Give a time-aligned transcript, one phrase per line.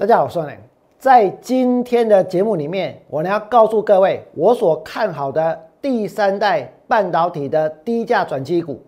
[0.00, 0.56] 大家好，我是梁。
[0.98, 8.80] 在今天的节目里面，我呢要告诉各位我所看好的第三代半导体的低价转机股。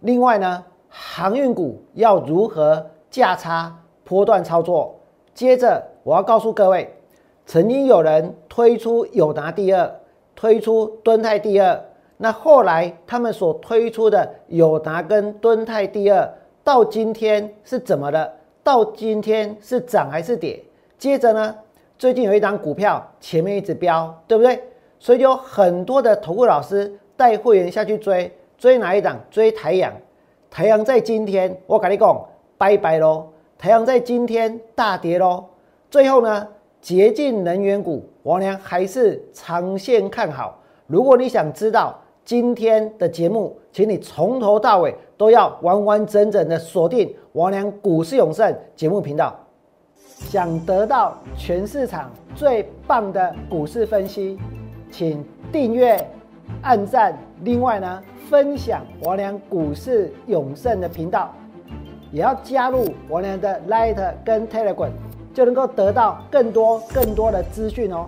[0.00, 4.94] 另外呢，航运股要如何价差波段操作？
[5.32, 6.94] 接着我要告诉各位，
[7.46, 9.90] 曾经有人推出友达第二，
[10.36, 11.82] 推出敦泰第二，
[12.18, 16.30] 那后来他们所推出的友达跟敦泰第二，
[16.62, 18.30] 到今天是怎么了？
[18.68, 20.62] 到今天是涨还是跌？
[20.98, 21.54] 接着呢，
[21.96, 24.62] 最近有一档股票前面一直飙，对不对？
[24.98, 29.18] 所以有很多的投顾老师带会员下去追，追哪一档？
[29.30, 29.90] 追台阳。
[30.50, 32.22] 台阳在今天，我跟你讲，
[32.58, 33.28] 拜拜喽！
[33.56, 35.46] 台阳在今天大跌喽。
[35.90, 36.46] 最后呢，
[36.82, 40.60] 洁净能源股，王良还是长线看好。
[40.86, 41.98] 如果你想知道
[42.28, 49.34] 今天的节目，请你从头到尾都要完完整整的锁定王良股市永胜节目频道。
[49.96, 54.38] 想得到全市场最棒的股市分析，
[54.90, 55.98] 请订阅、
[56.60, 57.18] 按赞。
[57.44, 61.34] 另外呢，分享王良股市永胜的频道，
[62.12, 64.90] 也要加入王良的 Light 跟 Telegram，
[65.32, 68.04] 就能够得到更多更多的资讯哦。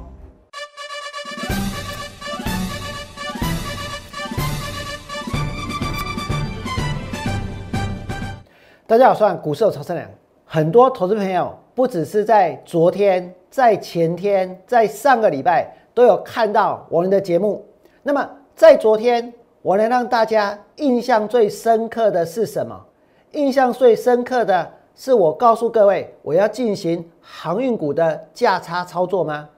[8.90, 10.04] 大家好，我是股市有超生良，
[10.44, 11.56] 很多投资朋友。
[11.76, 17.64] 不只是在昨天，在前天，在上个礼拜都有看到我们的节目。
[18.02, 19.32] 那么在昨天，
[19.62, 22.84] 我能让大家印象最深刻的是什么？
[23.30, 29.48] 印象最深刻的是我告诉各位，我要进行航运股的价差操作吗？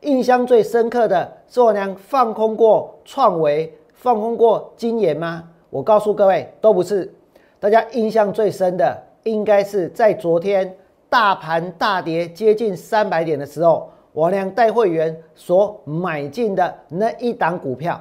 [0.00, 5.44] 印象最深刻的是我娘放空过创维，放空过金研吗？
[5.68, 7.12] 我告诉各位，都不是。
[7.60, 10.74] 大家印象最深的应该是在昨天。
[11.10, 18.00] 大盘大跌接近三百点的时候，我俩带会员所买进的那一档股票，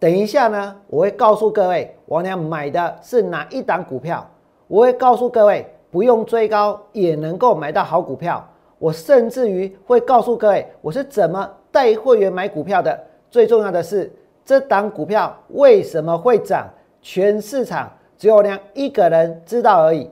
[0.00, 4.28] 等一下呢，我会告诉各位，我俩买的是哪一档股票。
[4.66, 8.44] 我会告诉各位，不用追高也能够买到好股票。
[8.80, 13.00] 我甚至于会告诉各位，我是怎么带会员买股票的。
[13.30, 14.12] 最重要的是，
[14.44, 16.68] 这档股票为什么会涨，
[17.00, 17.88] 全市场
[18.22, 20.08] 只有我俩一个人知道而已。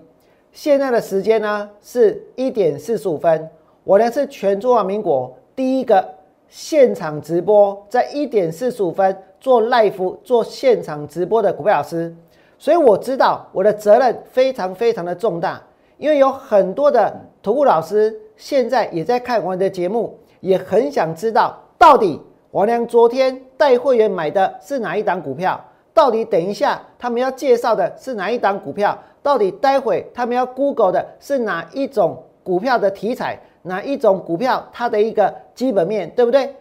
[0.50, 3.48] 现在的时间呢是一点四十五分，
[3.84, 6.04] 我呢是全中华民国第一个
[6.48, 12.12] 现场直播，在一点四十五分做 live 做现场直播的股票老师，
[12.58, 15.62] 所以我知道我的责任非常非常的重大，
[15.96, 28.98] 因为有很多的投顾老师现在也在看我的节目，也很想知道到底王良昨天带会员买的是哪一档股票，到底等一下他们要介绍的是哪一档股票。
[29.22, 36.56] 到底待会他们要 Google 的是哪一种股票的题材，哪一种股票它的一个基本面对不对？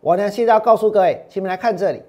[0.00, 2.00] 我呢现在要告诉各位，请你们来看这里，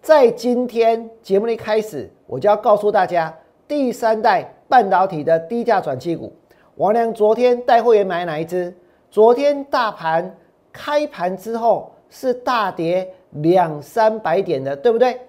[0.00, 3.32] 在今天节目的开始，我就要告诉大家，
[3.68, 6.32] 第三代半导体的低价转机股，
[6.74, 8.74] 王良昨天带会员买哪一只？
[9.12, 10.34] 昨天大盘
[10.72, 15.20] 开盘之后是大跌两三百点的，对不对？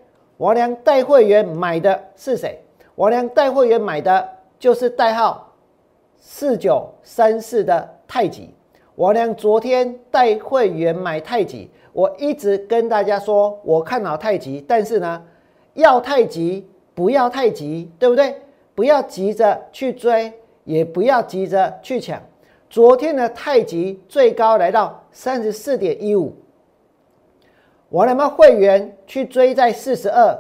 [0.44, 2.62] 王良带会员买的是谁？
[2.96, 5.54] 王良带会员买的就是代号
[6.20, 8.54] 四九三四的太极。
[8.96, 15.24] 王良昨天带会员买太极，我一直跟大家说，我看好太极，但是呢，
[15.76, 18.36] 要太极不要太急，对不对？
[18.76, 20.34] 不要急着去追，
[20.66, 22.22] 也不要急着去抢。
[22.70, 26.36] 昨天的太极最高来到三十四点一五，
[27.94, 30.36] 我们会员去追在四十二。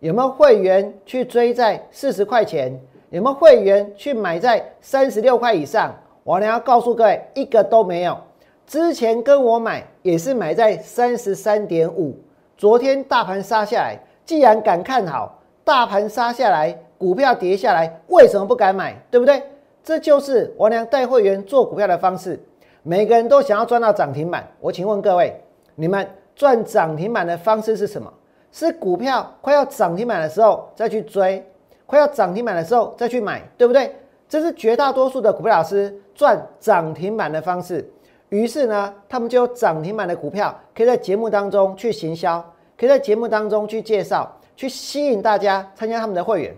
[0.00, 2.76] 有没有会员去追在四十块钱？
[3.10, 5.94] 有没有会员去买在三十六块以上？
[6.24, 8.18] 我呢要告诉各位，一个都没有。
[8.66, 12.12] 之前跟我买也是买在三十三点五。
[12.56, 18.96] 昨天大盘杀下来，既然敢看好，大盘杀下来，股票跌下来，为什么不敢买？
[19.12, 19.40] 对不对？
[19.84, 22.42] 这就是我娘带会员做股票的方式。
[22.82, 24.44] 每个人都想要赚到涨停板。
[24.58, 25.40] 我请问各位，
[25.76, 26.04] 你们
[26.36, 28.12] 赚涨停板的方式是什么？
[28.52, 31.44] 是股票快要涨停板的时候再去追，
[31.84, 33.94] 快要涨停板的时候再去买，对不对？
[34.28, 37.86] 这是绝大多数的股票老师赚涨停板的方式。
[38.28, 42.42] 于是呢，他们就有涨停板的股票，可以在节目当中去行销，
[42.78, 46.54] 可以在节目当中去介绍，去吸引大家参加他们的会员。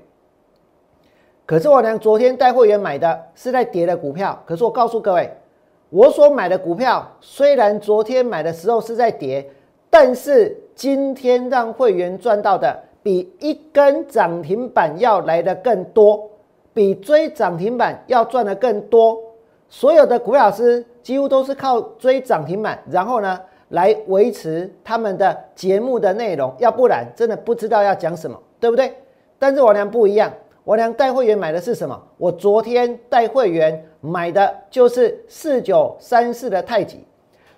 [1.46, 4.40] 可是我呢，昨天带会员买的是在跌的股票。
[4.46, 5.30] 可是我告诉各位，
[5.90, 9.48] 我所买的股票虽然昨天买的时候是在跌。
[9.90, 16.30] 但是今天让会员赚到的比一根涨停板要来的更多，
[16.74, 19.18] 比追涨停板要赚的更多。
[19.68, 23.40] 所有的股老师，几乎都是靠追涨停板，然后呢
[23.70, 28.92] 来维持他们的节目的内容，要不然真的不知道要讲什么，对不对？
[29.38, 30.32] 但是王良不一样，
[30.64, 32.00] 王良带会员买的是什么？
[32.16, 37.04] 我昨天带会员买的就是四九三四的太极。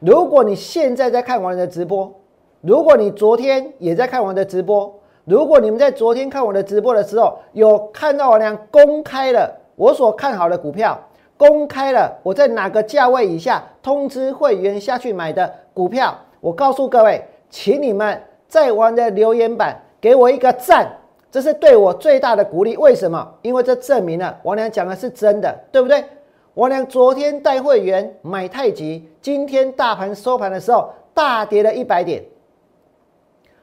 [0.01, 2.13] 如果你现在在看王良的直播，
[2.61, 10.99] 如果你昨天也在看我的直播，如果你们在昨天看我的直播的时候，有看到我俩公开了我所看好的股票，
[11.39, 20.87] 公开了我在哪个价位以下通知会员下去买的股票，我告诉各位，请你们在我的留言板给我一个赞，
[21.31, 22.77] 这是对我最大的鼓励。
[22.77, 23.27] 为什么？
[23.41, 26.05] 因为这证明了王良讲的是真的，对不对？
[26.55, 32.23] 王良昨天带会员买太极，今天大盘收盘的时候大跌了一百点。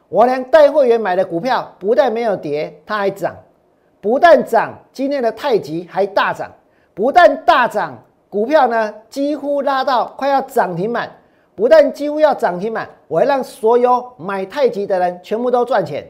[0.09, 3.33] 我连带会员买的股票不但没有跌，它还涨；
[3.99, 6.47] 不但涨，今天的太极还大涨；
[6.93, 7.97] 不但大涨，
[8.29, 11.05] 股票呢几乎拉到快要涨停板；
[11.55, 16.09] 不但几乎要涨停板，我还让所有买太极的人全部都赚钱。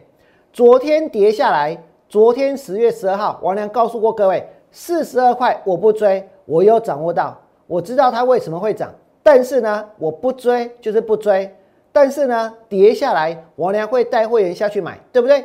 [0.54, 1.76] 昨天跌下来，
[2.08, 7.36] 昨天十月十二号，王良告诉过各位，四十二块我不追，我有掌握到，
[7.66, 8.94] 我知道它为什么会涨，
[9.24, 11.52] 但是呢，我不追就是不追。
[12.00, 15.44] 但是呢，跌下来，王良会带会员下去买，对不对？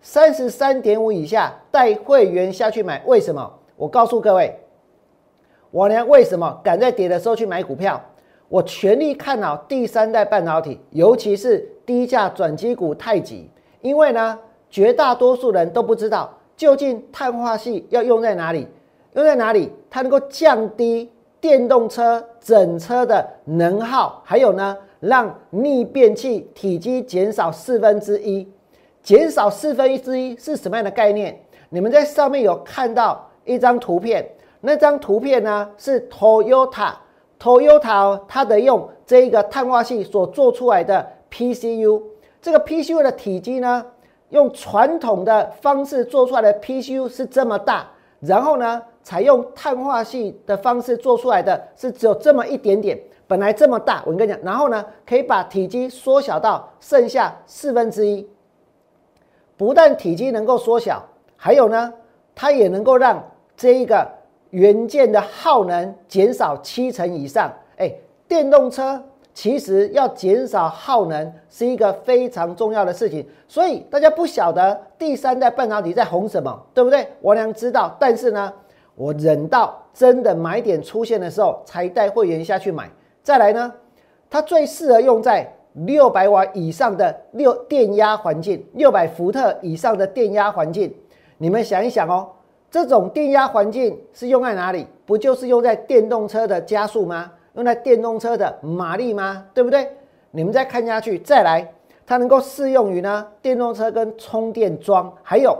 [0.00, 3.48] 三十三点五以下带会员下去买，为什么？
[3.76, 4.52] 我告诉各位，
[5.70, 8.02] 王良为什么敢在跌的时候去买股票？
[8.48, 13.48] 我全力看好第三代半导体，尤其是低价转机股太极，
[13.80, 14.36] 因为呢，
[14.68, 18.66] 绝大多数人都不知道究竟碳化系要用在哪里，
[19.12, 24.76] 用在哪里，它能够降低电动车整车的能耗，还有呢？
[25.02, 28.48] 让逆变器体积减少四分之一，
[29.02, 31.36] 减少四分之一是什么样的概念？
[31.70, 34.24] 你们在上面有看到一张图片，
[34.60, 42.00] 那张图片呢是 Toyota，Toyota 它的用这一个碳化系所做出来的 PCU，
[42.40, 43.84] 这个 PCU 的体积呢，
[44.28, 47.90] 用传统的方式做出来的 PCU 是这么大，
[48.20, 52.96] 然后呢，采用碳化系的方式做出来的是只有这么一点点。
[53.32, 58.28] 本来这么大，我跟你讲，然后呢，可以把体积缩小到剩下四分之一。
[59.56, 61.02] 不但体积能够缩小，
[61.34, 61.90] 还有呢，
[62.34, 63.26] 它也能够让
[63.56, 64.06] 这一个
[64.50, 67.50] 元件的耗能减少七成以上。
[67.78, 67.90] 哎，
[68.28, 69.02] 电动车
[69.32, 77.08] 其实要减少耗能是一个非常重要的事情，所以大家不晓得第三代半导体在红什么，对不对？
[77.22, 78.52] 我娘知道，但是呢，
[78.94, 82.90] 我忍到真的买点出现的时候，才带会员下去买。
[83.22, 83.72] 再来呢，
[84.28, 90.94] 它最适合用在六百瓦以上的六电压环境，六百伏特以上的电压环境。
[91.38, 92.28] 你们想一想哦，
[92.70, 94.86] 这种电压环境是用在哪里？
[95.06, 97.32] 不就是用在电动车的加速吗？
[97.54, 99.46] 用在电动车的马力吗？
[99.54, 99.88] 对不对？
[100.30, 101.72] 你们再看下去，再来，
[102.06, 105.56] 它能够适用于呢电动车跟充电桩，还有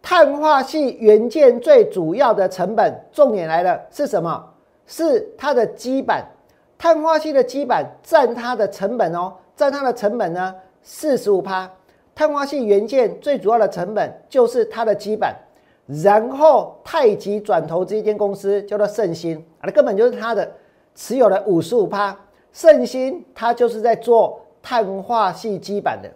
[0.00, 4.44] 碳化系元件最主要的成本，重点来了是什么？
[4.86, 6.24] 是它的基板。
[6.82, 10.52] 碳化系的基板占它的成本哦，占它的成本呢
[10.82, 11.70] 四十五趴。
[12.12, 15.32] 碳化系元件最主要的成本就是它的基板，
[16.02, 20.50] 然后太极转投资一间公司叫做盛兴，啊，那根本就是它的
[20.96, 22.18] 持有了五十五趴。
[22.52, 26.10] 盛兴它就是在做碳化系基板的。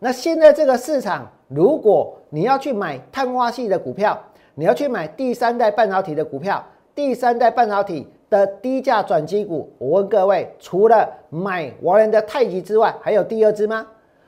[0.00, 4.20] 那现在这个市场，如果你要去买碳化系的股票，
[4.56, 6.66] 你要去买第三代半导体的股票，
[6.96, 8.08] 第三代半导体。
[8.30, 13.84] 的低价转机股，我问各位，除了买王仁的太极之外，还有第二支吗？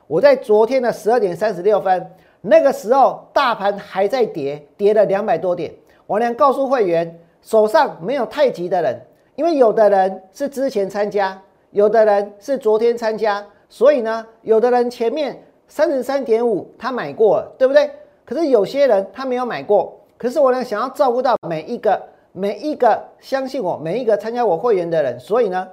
[0.08, 2.04] 我在昨天的十二点三十六分，
[2.40, 5.72] 那个时候大盘还在跌，跌了两百多点。
[6.08, 9.00] 王良告诉会员，手上没有太极的人，
[9.36, 11.40] 因为有的人是之前参加，
[11.70, 17.88] 有的人是昨天参加，所以呢，有的人前面三十三点五他买过了，对不对？
[18.24, 22.02] 可是有些人他没有买过，可是我呢想要照顾到每一个。
[22.32, 25.68] 每一个相信我，每一个参加我会员的人，所以呢，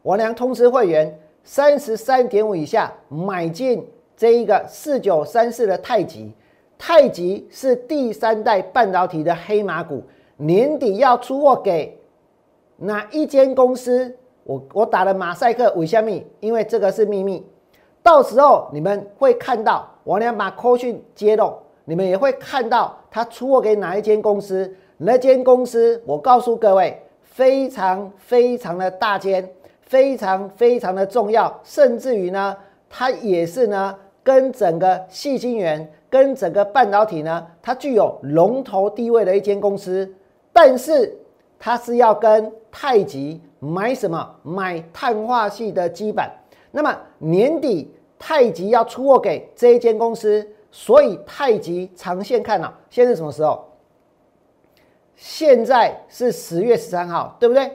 [0.00, 3.84] 我良通知会员三十三点五以下买进
[4.16, 6.32] 这一个四九三四的太极，
[6.78, 10.02] 太极是第三代半导体的黑马股，
[10.36, 11.98] 年底要出货给
[12.76, 14.16] 哪一间公司？
[14.44, 17.44] 我我打了马赛克，为下面，因为这个是秘密，
[18.00, 21.52] 到时候你们会看到我俩把扣讯揭露，
[21.84, 24.72] 你们也会看到他出货给哪一间公司。
[25.04, 29.48] 那间公司，我告诉各位，非常非常的大间，
[29.80, 32.56] 非常非常的重要，甚至于呢，
[32.88, 40.08] 它也是呢，跟整个细晶圆、跟整个半导体呢，它具有龙头地位的一间公司。
[40.52, 41.12] 但是，
[41.58, 44.30] 它是要跟太极买什么？
[44.44, 46.30] 买碳化系的基板。
[46.70, 52.72] 那么年底太极要出货给这一间公司，所以太极长线看好。
[52.88, 53.66] 现在什么时候？
[55.22, 57.70] 现在是十月十三号，对不对？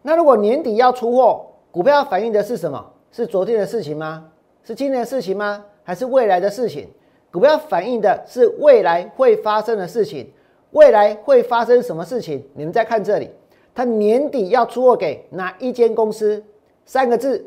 [0.00, 2.92] 那如果年底要出货，股票反映的是什么？
[3.10, 4.26] 是昨天的事情吗？
[4.62, 5.64] 是今天的事情吗？
[5.82, 6.88] 还是未来的事情？
[7.32, 10.32] 股票反映的是未来会发生的事情。
[10.70, 12.48] 未来会发生什么事情？
[12.54, 13.28] 你们再看这里，
[13.74, 16.40] 它年底要出货给哪一间公司？
[16.86, 17.44] 三个字，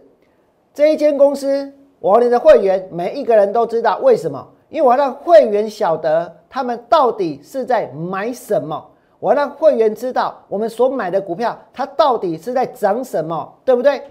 [0.73, 4.45] 这一间公司，我你的会员每一个人都知道为什么？
[4.67, 8.85] 因为我让会员晓得他们到底是在买什么，
[9.19, 14.01] 我让会员知道我们所买的股票它到底是在涨什么，对不对？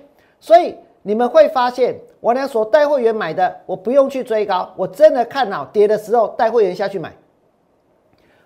[0.41, 7.13] 所以你们会发现，我俩所带会员买的，我不用去追高，我真的看好跌的时候带会员下去买。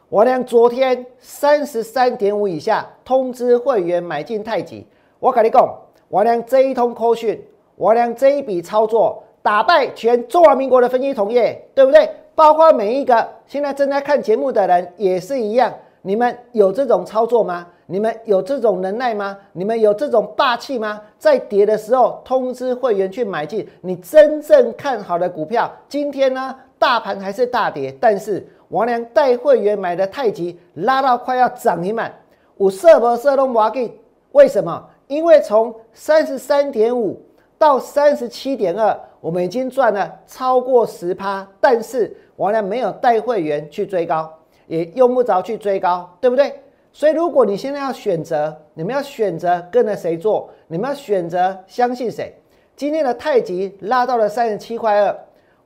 [0.08, 4.86] 我俩昨天三十三点五以下通知会员买进太极，
[5.18, 7.42] 我跟你讲，我俩这一通扣讯，
[7.76, 12.10] 我俩这一笔操作打败全中华民国的分析同业，对不对？
[12.34, 17.66] 包括每一个现在正在看节目的人也是一样，你们有这种操作吗？
[17.86, 19.36] 你们有这种能耐吗？
[19.52, 21.00] 你们有这种霸气吗？
[21.18, 28.46] 在跌的时候通知会员去买进你真正看好的股票，今天呢大盘还是大跌，但是。
[28.70, 32.14] 王良带会员买的太极拉到快要涨停板，
[32.56, 33.92] 我色不色都挖进，
[34.30, 34.88] 为什么？
[35.08, 37.20] 因为从三十三点五
[37.58, 44.32] 到三十七点二，我们已经赚了超过十趴，但是王良没有带会员去追高，
[44.70, 46.54] 也用不着去追高，对不对？
[46.92, 50.48] 所以如果你现在要选择，你们要选择跟着谁做？
[50.68, 52.32] 你们要选择相信谁？
[52.76, 55.18] 今天的太极拉到了三十七块二，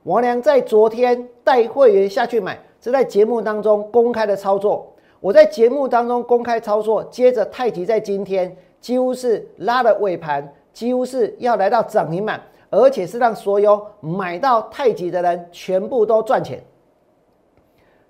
[0.03, 2.57] 王良在昨天带会员下去买。
[2.81, 16.63] 是在节目当中公开的操作，我在节目当中公开操作，接着太极在今天几乎是拉了尾盘，几乎是要来到涨停板，而且是让所有买到太极的人全部都赚钱。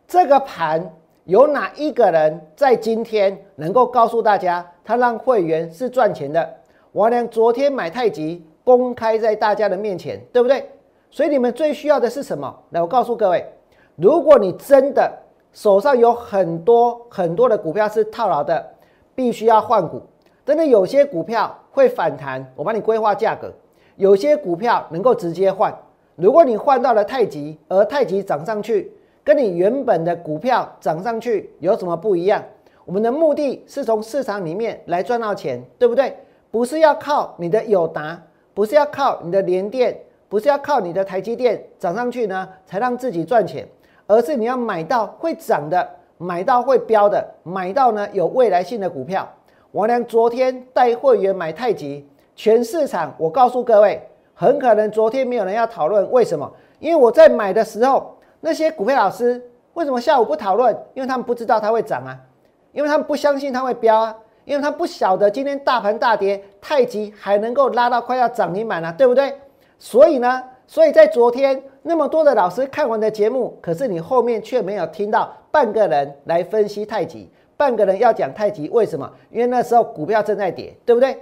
[0.07, 0.93] 这个盘
[1.23, 6.47] 有哪一个人在今天能够告诉大家，他让会员是赚钱的？
[6.91, 10.69] 我俩昨天买太极，公开在大家的面前，对不对？
[11.09, 12.55] 所以你们最需要的是什么？
[12.69, 13.45] 来，我告诉各位。
[13.95, 15.11] 如果你真的
[15.53, 18.63] 手上有很多很多的股票是套牢的，
[19.15, 20.01] 必须要换股。
[20.45, 23.47] 真的有些股票会反弹，我帮你规划价格；
[23.95, 25.75] 有些股票能够直接换。
[26.15, 28.91] 如果你换到了太极，而太极涨上去，
[29.25, 32.43] 跟你原本的股票涨上去有什么不一样？
[32.85, 36.15] 我们的目的是从市场里面来赚到钱，对不对？
[36.51, 38.21] 不是要靠你的友达，
[38.53, 43.67] 不是要靠你的联电，不是要靠你的台积电涨上去呢，才让自己赚钱。
[44.05, 45.89] 而是你要买到会涨的，
[46.19, 49.27] 买到会飙的，买到呢有未来性的股票。
[49.71, 53.99] 王良昨天带会员买太极，全市场我告诉各位，
[54.35, 56.49] 很可能昨天没有人要讨论，为什么？
[56.77, 58.14] 因为我在买的时候，
[58.45, 60.71] 那些股票老师为什么下午不讨论？
[60.93, 62.15] 因为他们不知道它会涨啊，
[62.73, 69.35] 因为他们不相信它会飙啊，因为他不晓得今天大盘大跌，太极还能够拉到快要涨停板了，对不对？
[69.79, 70.43] 所以呢？
[70.67, 79.11] 所以在昨天那么多的老师看完的节目，可是你后面却没有听到半个人来分析太极，半个人要讲太极，为什么？
[79.31, 81.17] 因为那时候股票正在跌，对不对？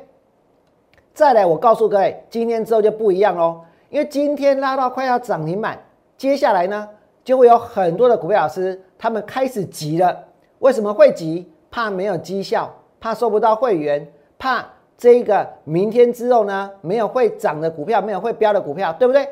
[1.13, 5.82] 再来，我告诉各位，今天之后就不一样喽，因为今天拉到快要涨停板，
[6.18, 6.89] 接下来呢，
[7.24, 10.18] 就会有很多的股票老师他们开始急了。
[10.60, 11.50] 为什么会急？
[11.70, 14.65] 怕没有绩效，怕收不到会员，怕。
[14.96, 19.27] 这一个明天之后呢，没有会涨的股票，没有会飙的股票，对不对？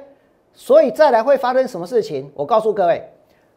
[0.53, 2.29] 所以再来会发生什么事情？
[2.33, 3.01] 我告诉各位，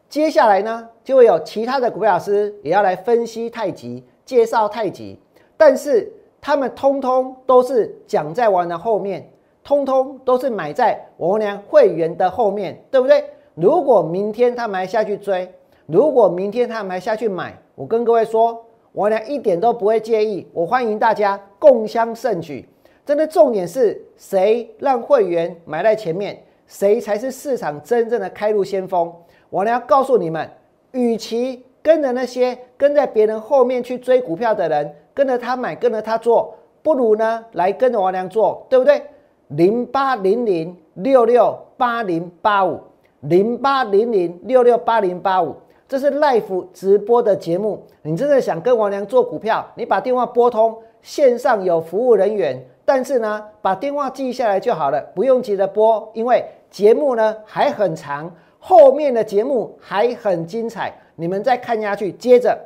[0.07, 5.19] 接下来呢，就会有其他的股票老师也要来分析太极，介绍太极，
[5.57, 9.27] 但是他们通通都是讲在我的后面，
[9.63, 13.25] 通通都是买在我娘会员的后面，对不对？
[13.55, 15.51] 如果明天他们还下去追，
[15.85, 18.63] 如果明天他们还下去买，我跟各位说。
[18.91, 22.65] 我俩一点都不会介意，我欢迎大家共襄盛举。
[23.05, 29.13] 真的重点是谁让会员买在前面，谁才是市场真正的开路先锋。
[29.49, 30.49] 我俩要告诉你们，
[30.93, 39.01] 与其跟着那些跟在别人后面去追股票的人，跟着他买，跟着他做，不如呢来跟着王良做，对不对？
[39.49, 42.79] 零八零零六六八零八五，
[43.27, 45.55] 零八零零六六八零八五。
[45.87, 49.63] 这是 Life 直播的节目，你真的想跟王良做股票？
[49.75, 62.11] 你把电话拨通，线上有服务人员，但是呢，把电话记下来就好了，不用急着拨，因为节目呢还很长，后面的节目还很精彩，你们再看下去。
[62.13, 62.57] 接着，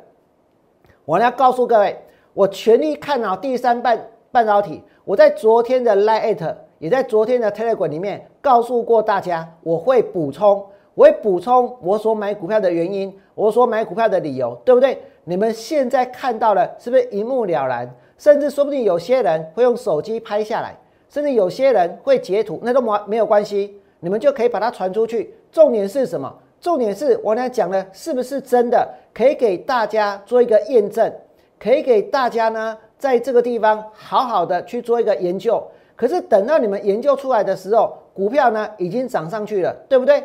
[1.04, 1.94] 我要告诉各位，
[2.32, 4.82] 我全力看好第三半半导体。
[5.04, 14.98] 我在昨天的 Lite，也在昨天的 Telegram 里面告诉过大家，我会补充，我会补充我所买股票的原因，我所买股票的理由，对不对？
[15.24, 17.88] 你们现在看到了，是不是一目了然？
[18.16, 20.76] 甚至说不定有些人会用手机拍下来，
[21.08, 25.34] 甚至有些人会截图，那都没没有关系，你们就可以把它传出去。
[25.52, 26.32] 重点是什么？
[26.60, 28.86] 重点是我刚才讲的是不是真的？
[29.14, 31.10] 可以给大家做一个验证，
[31.58, 35.62] 可以给大家呢，在这个地方好好的去做一个研究。
[35.96, 40.22] 可是等到你们研究出来的时候，股票呢已经涨上去了，对不对？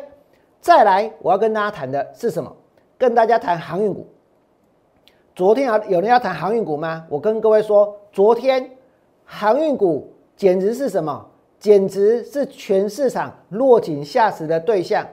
[0.60, 2.54] 再来，我要跟大家谈的是什么？
[2.98, 4.06] 跟大家谈航运股。
[5.34, 7.06] 昨天啊，有人要谈航运股吗？
[7.08, 8.70] 我跟各位说，昨天
[9.24, 11.26] 航运股简直是什么？
[11.58, 15.06] 简直是全市场落井下石的对象。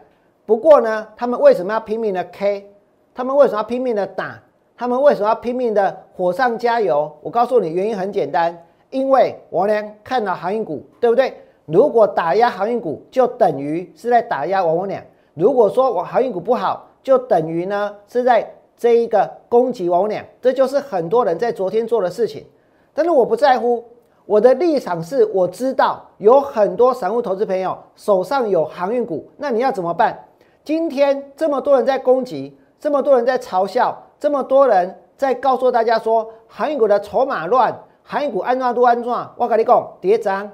[0.45, 2.69] 不过呢，他们为什么要拼命的 K？
[3.15, 4.37] 他们为什么要拼命的打？
[4.75, 7.09] 他们为什么要拼命的火上加油？
[7.21, 9.73] 我告诉你，原因很简单，因为我呢
[10.03, 11.37] 看到航运股，对不对？
[11.65, 15.01] 如果打压航运股，就等于是在打压王我俩；
[15.33, 20.25] 如果说我航运股不好，就等于呢是在这一个攻击王我俩。
[20.41, 22.45] 这就是很多人在昨天做的事情。
[22.93, 23.83] 但是我不在乎，
[24.25, 30.25] 我的立场是我知道有很多散户投资朋友手上有航运股，那你要怎么办？
[30.65, 39.33] 今天这么多人在攻击，这么多人在嘲笑，这么多人在告诉大家说航运股的筹码乱，航运股安装都安装。
[39.37, 40.49] 我跟你讲，跌涨。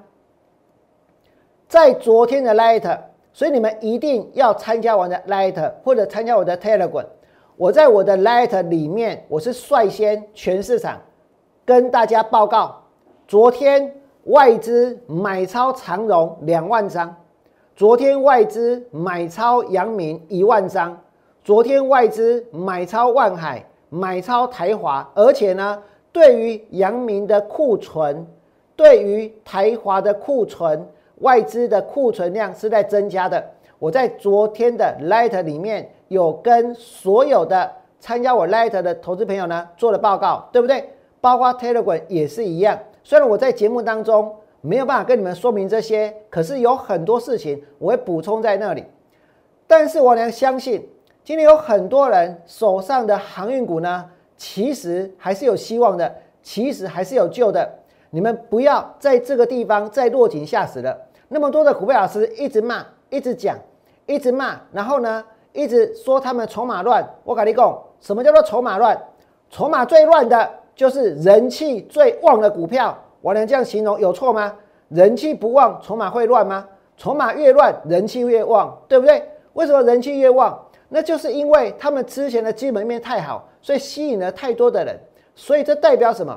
[1.70, 3.00] 在昨天的 Light，
[3.32, 7.06] 所以你们一定要参加我的 Light 或者参加我的 Telegram。
[7.58, 11.00] 我在我的 Light 里面，我是率先全市场
[11.64, 12.76] 跟大家报告，
[13.28, 17.16] 昨天外资买超长荣两万张。
[17.76, 21.00] 昨天外资买超阳明一万张，
[21.44, 25.80] 昨天外资买超万海，买超台华，而且呢，
[26.12, 28.26] 对于阳明的库存，
[28.76, 30.84] 对于台华的库存，
[31.20, 33.44] 外资的库存量是在增加的。
[33.78, 40.90] 我在昨天的 Light 里面有跟所有的参加我 Light 的投资朋友呢做了报告，对不对？
[41.22, 42.80] 包括 Telegram 也是一样。
[43.04, 44.36] 虽然我在节目当中。
[44.62, 48.84] 没有办法跟你们说明这些，可是有很多事情我会补充在那里。
[49.66, 50.86] 但是我能相信，
[51.24, 54.06] 今天有很多人手上的航运股呢，
[54.36, 57.70] 其实还是有希望的，其实还是有救的。
[58.10, 61.08] 你们不要在这个地方再落井下石了。
[61.30, 63.56] 那么多的股票老师一直骂，一直讲，
[64.08, 67.08] 一直骂，然后呢，一直说他们筹码乱。
[67.24, 69.00] 我跟你讲，什么叫做筹码乱？
[69.52, 72.98] 筹码最乱的就是人气最旺的股票。
[73.22, 74.54] 我能这样形容有错吗？
[74.88, 76.68] 人气不旺，筹码会乱吗？
[76.98, 79.24] 筹码越乱，人气越旺，对不对？
[79.54, 80.60] 为什么人气越旺？
[80.88, 85.00] 那就是因为他们之前的基本面太好，所以吸引了太多的人。
[85.36, 86.36] 所以这代表什么？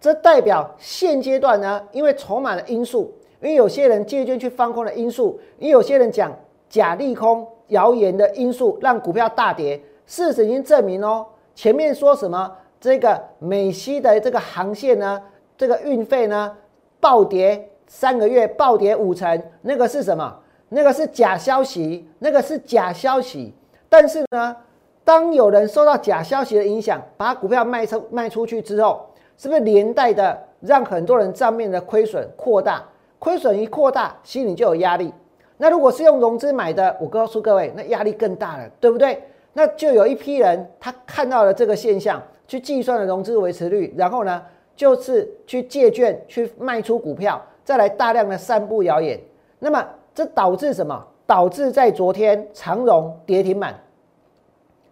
[0.00, 1.82] 这代表现阶段呢？
[1.90, 3.12] 因为筹码的因素，
[3.44, 6.34] 因为有些人借券去放空的因素，因有些人讲
[6.70, 9.78] 假利空谣言的因素，让股票大跌。
[10.06, 15.20] 事实已经证明哦，前面说什么这个美西的这个航线呢？
[15.58, 16.56] 这个运费呢，
[17.00, 20.34] 暴跌三个月，暴跌五成，那个是什么？
[20.70, 23.52] 那个是假消息，那个是假消息。
[23.90, 24.56] 但是呢，
[25.04, 29.04] 当有人受到假消息的影响，把股票卖出卖出去之后，
[29.36, 32.82] 是不是连带的让很多人账面的亏损扩大？
[33.24, 35.10] 亏损一扩大，心里就有压力。
[35.56, 39.18] 那如果是用融资买的，我告诉各位，那压力更大了，对不对？
[39.54, 44.42] 那就有一批人他看到了这个现象，去计算了融资维持率，然后呢？
[44.76, 49.18] 就是去借券去卖出股票，再来大量的散布谣言，
[49.58, 49.82] 那么
[50.12, 51.02] 这导致什么？
[51.26, 53.74] 导致在昨天长荣跌停板，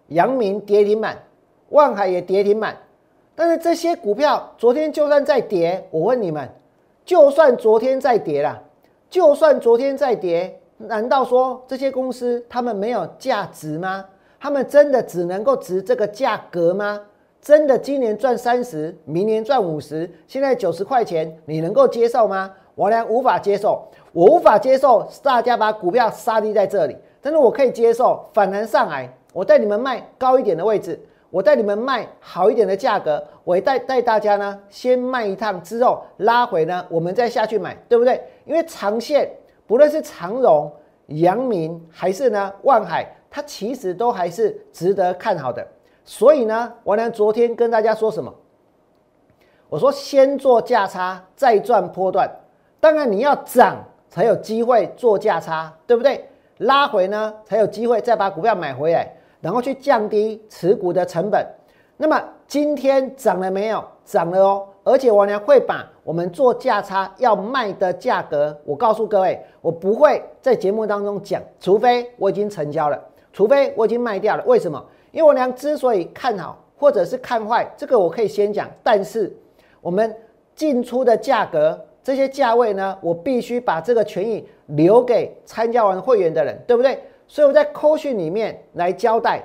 [0.06, 1.18] 阳明跌停板，
[1.68, 2.74] 万海也跌停板。
[3.34, 6.48] 但是这些股票昨天就算再跌，我问你们，
[7.04, 8.62] 就算昨天再跌了，
[9.10, 14.04] 就算昨天再跌，难道说这些公司他们没有价值吗？
[14.40, 17.00] 他们真的只能够值这个价格吗？
[17.40, 22.50] 真的今年赚三十，明年赚五十，现在九十块钱，你能够接受吗？
[22.74, 30.98] 我俩无法接受，我无法接受大家把股票杀低在这里，但是我可以接受反弹上来，我带你们卖高一点的位置，
[31.32, 38.22] 我带你们卖好一点的价格，我带带大家呢先卖一趟之后拉回呢，我们再下去买，对不对？
[38.44, 39.30] 因为长线
[39.66, 40.70] 不论是长荣、
[41.06, 45.66] 阳明还是呢万海，它其实都还是值得看好的。
[46.04, 48.30] 所以呢，我呢昨天跟大家说什么？
[49.70, 52.30] 我说先做价差，再赚波段。
[52.78, 56.28] 当然你要涨才有机会做价差，对不对？
[56.58, 61.46] 拉回呢才有机会再把股票买回来，然后去降低持股的成本。
[61.98, 63.85] 那么今天涨了没有？
[64.05, 73.00] 涨了哦，而且我呢会把我们做价差要卖的价格，我告诉各位，我不会在节目当中讲，除非我已经成交了，
[73.33, 74.42] 除非我已经卖掉了。
[74.44, 74.85] 为什么？
[75.12, 79.33] 因为我娘之所以看好或者是看坏，这个我可以先讲，但是
[79.81, 80.12] 我们
[80.57, 87.00] 进出的价格这些价位呢，我必须把这个权益留给参加完会员的人，对不对？
[87.26, 89.42] 所以我在扣讯里面来交代。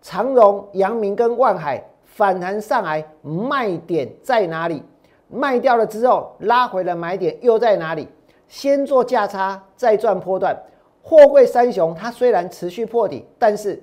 [0.00, 4.82] 长荣、阳明跟万海反弹上来，卖点在哪里？
[5.28, 8.08] 卖掉了之后，拉回了买点又在哪里？
[8.46, 10.56] 先做价差，再赚波段。
[11.02, 13.82] 货柜三雄它虽然持续破底，但是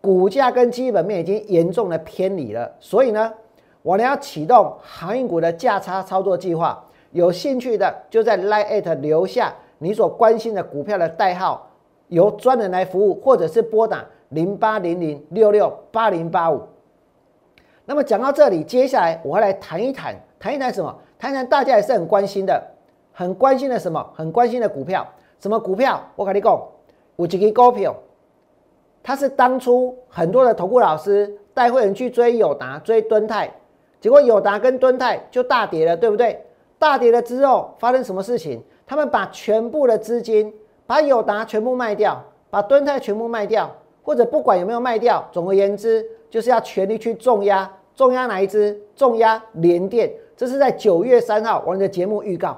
[0.00, 2.70] 股价跟基本面已经严重的偏离了。
[2.78, 3.32] 所以呢，
[3.82, 6.84] 我呢要启动航运股的价差操作计划。
[7.12, 11.65] 有兴趣的就在 Line 留下你所关心的股票的代号，
[12.08, 14.04] 由专人来服务，或者是拨打。
[14.30, 16.60] 零八零零六六八零八五。
[17.84, 20.92] 那么讲到这里，接下来我要来谈一谈，谈一谈什么？
[21.16, 22.60] 谈一谈大家也是很关心的，
[23.12, 24.04] 很关心的什么？
[24.12, 25.06] 很关心的股票，
[25.38, 26.02] 什么股票？
[26.16, 26.60] 我跟你讲，
[27.14, 27.94] 五几个股票，
[29.00, 33.48] 它是当初很多的投顾老师带会员去追友达、追敦泰，
[34.00, 36.44] 结果友达跟敦泰就大跌了，对不对？
[36.80, 38.60] 大跌了之后发生什么事情？
[38.84, 40.52] 他们把全部的资金，
[40.86, 43.70] 把友达全部卖掉，把敦泰全部卖掉。
[44.02, 48.80] 或者不管有没有卖掉，总而言之，就是要全力去重压，重压哪一支？
[48.94, 50.08] 重压联电。
[50.36, 52.56] 这是在九月三号我们的节目预告。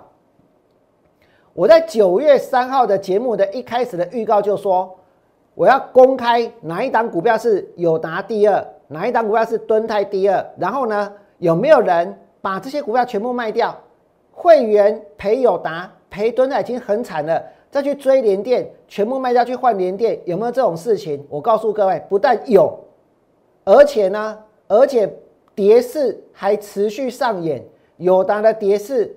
[1.55, 4.95] 我在九月三号的节目的一开始的预告就说，
[5.55, 10.45] 我要公开哪一档股票是友达第二，哪一档股票是敦泰第二。
[10.59, 13.75] 然后呢，有没有人把这些股票全部卖掉？
[14.33, 17.43] 会员赔友达，赔敦泰已经很惨了。
[17.71, 21.25] 再去追联电，全部卖掉去换联电，有没有这种事情？
[21.29, 22.79] 我告诉各位，不但有，
[23.65, 25.13] 而且呢，而且
[25.55, 27.65] 跌势还持续上演。
[27.99, 29.17] 友达的跌势，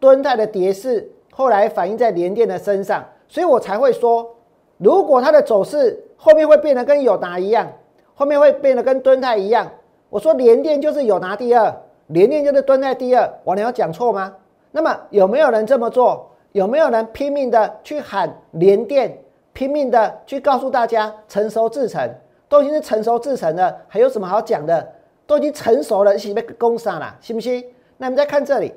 [0.00, 4.34] 敦泰的跌势，后来反映在联电的身上，所以我才会说，
[4.78, 7.70] 如果它的走势后面会变得跟友达一样，
[8.14, 9.70] 后面会变得跟敦泰一样，
[10.08, 11.70] 我说联电就是友达第二，
[12.06, 14.34] 联电就是敦泰第二，我能有讲错吗？
[14.72, 16.30] 那么有没有人这么做？
[16.54, 19.18] 有没有人拼命的去喊联电，
[19.52, 22.08] 拼命的去告诉大家成熟制成，
[22.48, 24.92] 都已经是成熟制成了，还有什么好讲的？
[25.26, 27.64] 都已经成熟了，一起被攻上了，信不信？
[27.96, 28.72] 那我们再看这里，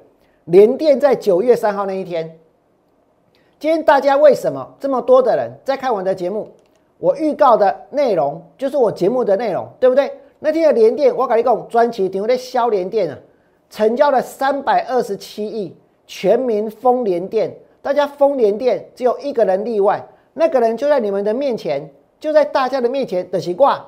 [0.45, 2.39] 联电在九月三号那一天，
[3.59, 6.49] 今天大家为什么这么多的人在看我的节目？
[6.97, 10.11] 我预告的内容就是我节目的内容，对不对？
[10.39, 13.15] 那天的联电，我跟你讲，专辑顶在销联电啊，
[13.69, 17.55] 成交了三百二十七亿，全民封联电。
[17.87, 23.81] 大家封联电只有一个人例外，那个人就在你们的面前，就在大家的面前的习惯。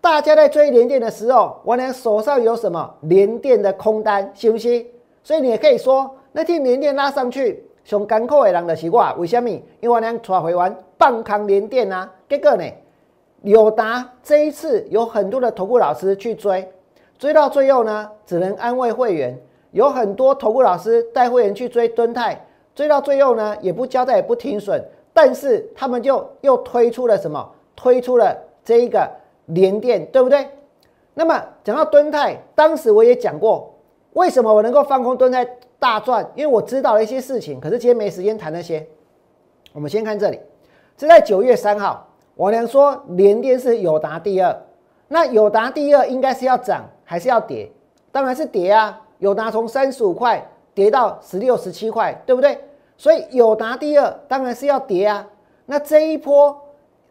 [0.00, 4.84] 大家在追联电的时候，我俩手上有什么联电的空单，信不信？
[5.22, 9.48] 所以你也可以说，那天联电拉上去，上干口的人的习惯，为什么？
[9.48, 12.64] 因为我俩抓回完半康联电啊，结果呢，
[13.42, 16.68] 有达这一次有很多的投顾老师去追，
[17.20, 19.40] 追到最后呢，只能安慰会员。
[19.70, 22.44] 有很多投顾老师带会员去追敦泰。
[22.78, 24.80] 追到最后呢，也不交代，也不停损，
[25.12, 27.50] 但是他们就又推出了什么？
[27.74, 29.10] 推出了这一个
[29.46, 30.46] 联电，对不对？
[31.12, 33.74] 那么讲到敦泰，当时我也讲过，
[34.12, 35.44] 为什么我能够放空敦泰
[35.80, 36.24] 大赚？
[36.36, 38.86] 因为我知道了一些事情，可是今天没时间谈那些。
[39.72, 40.38] 我们先看这里，
[40.96, 44.56] 这在九月三号，我娘说联电是友达第二，
[45.08, 47.72] 那友达第二应该是要涨还是要跌？
[48.12, 49.00] 当然是跌啊！
[49.18, 52.56] 友达从三十五块跌到十六、十七块，对不对？
[52.98, 55.26] 所以友达第二当然是要跌啊。
[55.64, 56.54] 那这一波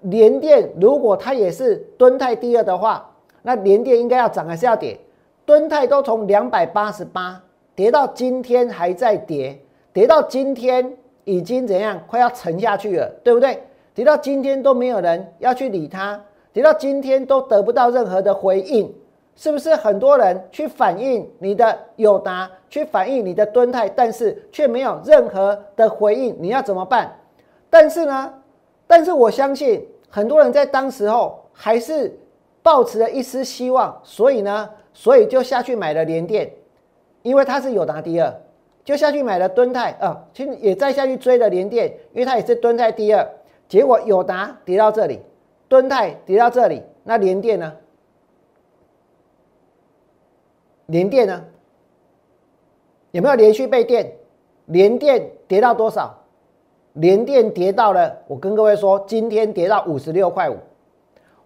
[0.01, 3.09] 联电如果它也是敦泰第二的话，
[3.41, 4.99] 那联电应该要涨还是要跌？
[5.45, 7.41] 敦泰都从两百八十八
[7.73, 9.57] 跌到今天还在跌，
[9.93, 11.99] 跌到今天已经怎样？
[12.05, 13.63] 快要沉下去了，对不对？
[13.95, 16.19] 跌到今天都没有人要去理它，
[16.51, 18.93] 跌到今天都得不到任何的回应。
[19.37, 26.35] 是不是很多人去反映你的友达，去反映你的敦泰，但是却没有任何的回应？
[26.39, 27.15] 你要怎么办？
[27.69, 28.33] 但是呢，
[28.87, 32.19] 但是我相信很多人在当时候还是
[32.63, 36.51] 抱持了一丝希望，所以呢，所以就下去买了联电，
[37.21, 38.33] 因为它是友达第二，
[38.83, 43.23] 就下去买了敦泰啊，其实也再下去追了联电，因为它也是敦泰第二。
[43.69, 45.19] 结果友达跌到这里，
[45.67, 47.71] 敦泰跌到这里，那联电呢？
[50.87, 51.45] 连电呢？
[53.11, 54.11] 有没有连续被电？
[54.65, 56.13] 连电跌到多少？
[56.93, 60.57] 连电跌到了，我跟各位说，今天跌到五十六块五。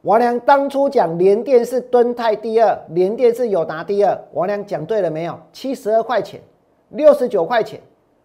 [0.03, 5.37] 王良当初讲连电是敦泰第二，连电是友达第二，王良讲对了没有？
[5.51, 6.41] 七十二块钱，
[6.89, 7.79] 六十九块钱，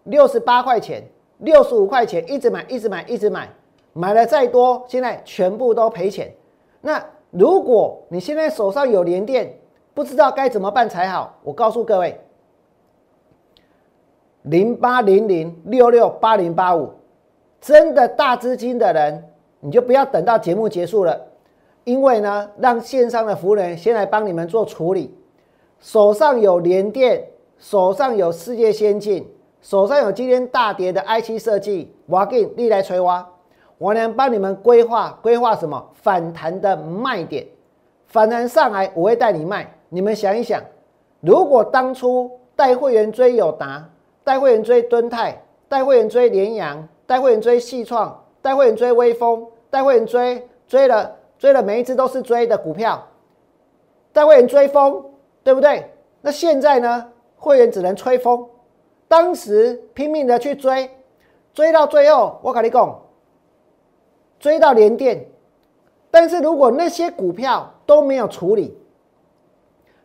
[0.05, 1.03] 六十八块钱，
[1.39, 3.49] 六十五块钱，一直买，一直买，一直买，
[3.93, 6.33] 买了再多，现在全部都赔钱。
[6.81, 9.53] 那如果你现在手上有连电，
[9.97, 12.21] 不知道该怎么办才好，我告诉各位，
[14.43, 16.91] 零八零零六六八零八五，
[17.63, 19.25] 真的大资金的人，
[19.59, 21.19] 你就不要等到节目结束了。
[21.85, 25.17] 因为呢，让线上的服务人先来帮你们做处理。
[25.81, 29.27] 手上有联电，手上有世界先进，
[29.63, 33.27] 手上有今天大跌的 IC 设计，我给你来锤挖，
[33.79, 37.47] 我能帮你们规划规划什么反弹的卖点。
[38.05, 39.73] 反弹上来，我会带你卖。
[39.89, 40.63] 你们想一想，
[41.21, 43.89] 如果当初带会员追友达，
[44.25, 51.17] 带会员追敦泰，带会员追联阳，带会员追细创，带会员追微风，带会员追追了。
[51.39, 53.07] 追了每一只都是追的股票，
[54.11, 55.05] 带会员追风，
[55.45, 55.91] 对不对？
[56.23, 57.13] 那现在呢？
[57.37, 58.49] 会员只能吹风。
[59.07, 60.91] 当时拼命的去追，
[61.53, 63.03] 追到最后，我跟你讲，
[64.41, 65.29] 追到连电。
[66.11, 68.75] 但是如果那些股票都没有处理，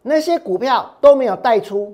[0.02, 1.94] 那些股票都没有带出，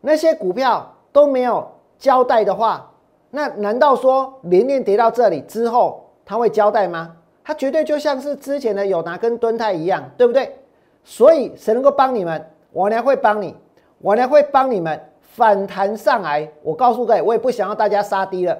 [0.00, 1.66] 那些股票都没有
[1.98, 2.90] 交代的话，
[3.30, 7.14] 那难道说连连跌到这里之后，他会交代吗？
[7.44, 10.54] 它绝对就像是之前的友达跟敦泰一样，对不对？
[11.02, 12.44] 所以谁能够帮你们？
[12.72, 13.56] 我呢会帮你，
[14.00, 16.46] 我呢会帮你们反弹上来。
[16.62, 18.58] 我告诉各位，我也不想要大家杀低了，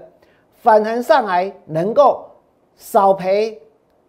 [0.63, 2.25] 反弹上来能够
[2.77, 3.61] 少赔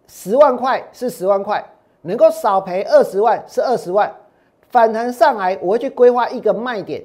[0.06, 1.62] 十万块是十万块，
[2.00, 4.10] 能够少赔二十万是二十万。
[4.70, 7.02] 反弹上来，我会去规划一个卖点，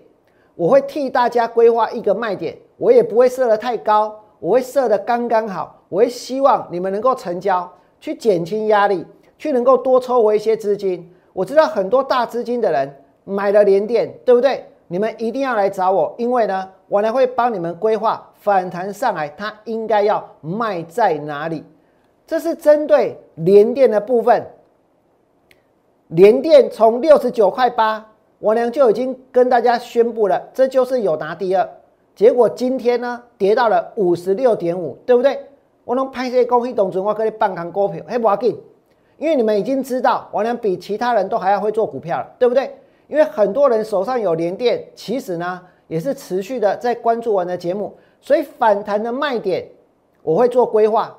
[0.56, 5.82] 我会替大家规划一个卖点，我也不会设得太高，我会设得刚刚好。
[5.90, 9.06] 我会希望你们能够成交，去减轻压力，
[9.38, 11.12] 去能够多抽回一些资金。
[11.34, 14.66] 我知道很多大资金的人买了连电，对不对？
[14.88, 21.64] 你们一定要来找我，因为呢，我呢会帮你们规划反弹上来，它应该要卖在哪里。
[22.28, 24.46] 这是针对连电的部分。
[26.10, 28.06] 连电从六十九块八，
[28.38, 31.68] 我呢就已经跟大家宣布了，这就是有拿第二。
[32.14, 35.40] 结果今天呢跌到了五十六点五，对不对？
[35.84, 38.58] 我能拍些公益动作，我可以半扛股票，嘿不要紧，
[39.18, 42.76] 因为你们已经知道，我能比其他人都还要会做股票了，对不对？
[43.08, 49.68] 因为很多人手上有连电，其实呢也是持续的在关注我的节目，所以反弹的卖点
[50.24, 51.16] 我会做规划，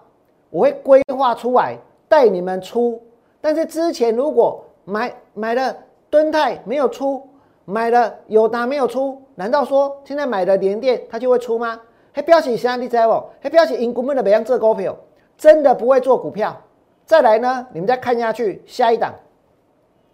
[0.50, 1.76] 我会规划出来
[2.08, 3.00] 带你们出。
[3.40, 5.76] 但是之前如果买买了
[6.08, 7.28] 敦泰没有出，
[7.64, 11.78] 买了友达没有出，难道说现在买的联电它就会出吗？
[12.12, 12.76] 还表示啥？
[12.76, 13.22] 你知不？
[13.42, 14.96] 还表示因根本的不想做股票，
[15.36, 16.56] 真的不会做股票。
[17.04, 19.12] 再来呢，你们再看下去，下一档，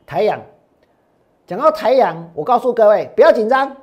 [0.04, 0.40] 台阳。
[1.46, 3.76] 讲到台阳，我告诉各位，不要紧张。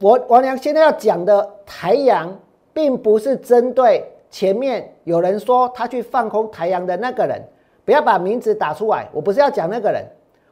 [0.00, 2.36] 我王良现在要讲的台阳，
[2.72, 7.42] 并不是针对前面有人说他去放空台阳的那个人，
[7.86, 9.08] 不要把名字打出来。
[9.10, 10.04] 我不是要讲那个人，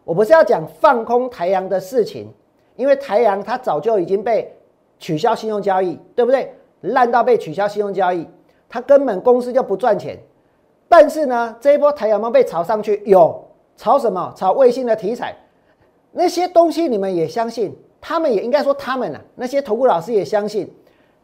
[0.05, 2.33] 我不是要讲放空台阳的事情，
[2.77, 4.51] 因为台阳它早就已经被。
[4.97, 6.55] 取消信用交易，对不对？
[6.81, 8.27] 烂到被取消信用交易，
[8.71, 10.17] 它根本公司就不赚钱。
[10.89, 13.45] 但是呢，这一波台阳猫被炒上去，有
[13.77, 14.33] 炒什么？
[14.37, 15.35] 炒卫星的题材，
[16.13, 17.77] 那些东西你们也相信？
[18.01, 20.73] 他们也应该说他们啊，那些投顾老师也相信。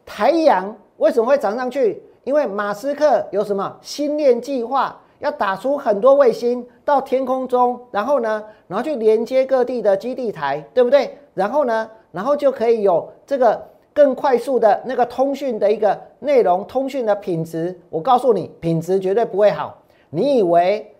[0.05, 2.03] 台阳为什么会涨上去？
[2.25, 11.17] 因为马斯克有什么星链计划，要打出很多卫星到天空中，然后呢，然后去连接各地的基地台，对不对？
[11.33, 11.89] 然后呢？
[12.11, 19.77] 然后就可以有这个更快速的那个通讯的一个内容，通讯的品质，我告诉你，品质绝对不会好。
[20.09, 20.93] 你以为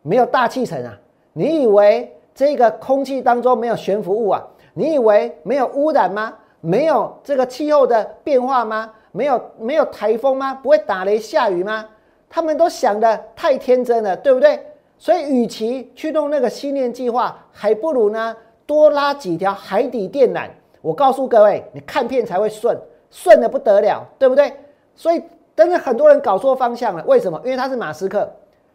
[0.00, 0.98] 没有大气层啊？
[1.34, 4.42] 你以为这个空气当中没有悬浮物啊？
[4.72, 6.32] 你以为没有污染吗？
[6.60, 8.90] 没有这个气候的变化吗？
[9.12, 10.54] 没有没有台风吗？
[10.54, 11.84] 不会打雷下雨吗？
[12.30, 14.60] 他们都想的太天真了，对不对？
[14.98, 18.36] 所以，与其去弄那个星链计划，还不如呢。
[18.66, 20.46] 多拉几条海底电缆，
[20.82, 22.78] 我告诉各位，你看片才会顺，
[23.10, 24.52] 顺的不得了，对不对？
[24.94, 25.22] 所以，
[25.54, 27.40] 但是很多人搞错方向了，为什么？
[27.44, 28.30] 因为他是马斯克，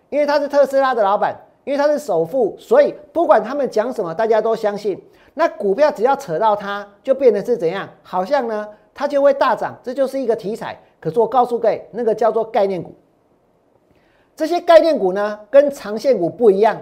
[0.09, 4.99] 因为他是特斯拉的老板，因为他是首富，所以不管他们讲什么，大家都相信。
[5.35, 7.87] 那股票只要扯到他，就变得是怎样？
[8.01, 10.75] 好像呢，它就会大涨，这就是一个题材。
[10.99, 12.95] 可是我告诉各位，那个叫做概念股。
[14.35, 16.77] 这些概念股呢，跟长线股不一样。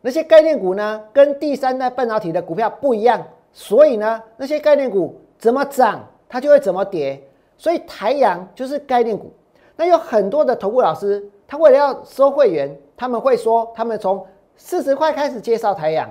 [0.00, 7.22] 那些概念股呢，跟第三代半导体的股票不一样，所以呢，那些概念股怎么涨，它就会怎么跌。
[7.58, 9.32] 所以台阳就是概念股。
[9.76, 14.24] 那有很多的投顾老师他为了要收会员，他们会说，他们从
[14.56, 16.08] 四十块开始介绍台阳，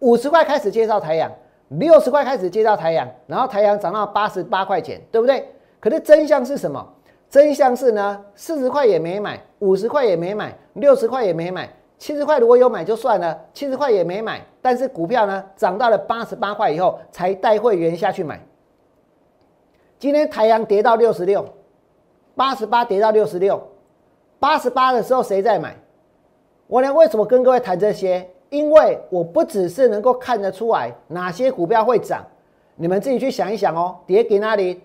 [0.00, 1.30] 五十块开始介绍台阳，
[1.68, 5.48] 六十块开始介绍台阳，然后台阳涨到八十八块钱，对不对？
[5.80, 6.86] 可是真相是什么？
[7.32, 11.66] 真相是呢，四十块也没买，五十块也没买，六十块也没买，
[11.96, 14.44] 七十块如果有买就算了，七十块也没买。
[14.60, 18.38] 但是股票呢，涨到了八十八块以后，才带会员下去买。
[19.98, 21.42] 今天太阳跌到六十六，
[22.36, 23.66] 八十八跌到六十六，
[24.38, 25.74] 八十八的时候谁在买？
[26.66, 26.92] 我呢？
[26.92, 28.28] 为什么跟各位谈这些？
[28.50, 32.22] 因为我不只是能够看得出来哪些股票会涨，
[32.76, 33.96] 你们自己去想一想哦。
[34.04, 34.82] 跌给哪里？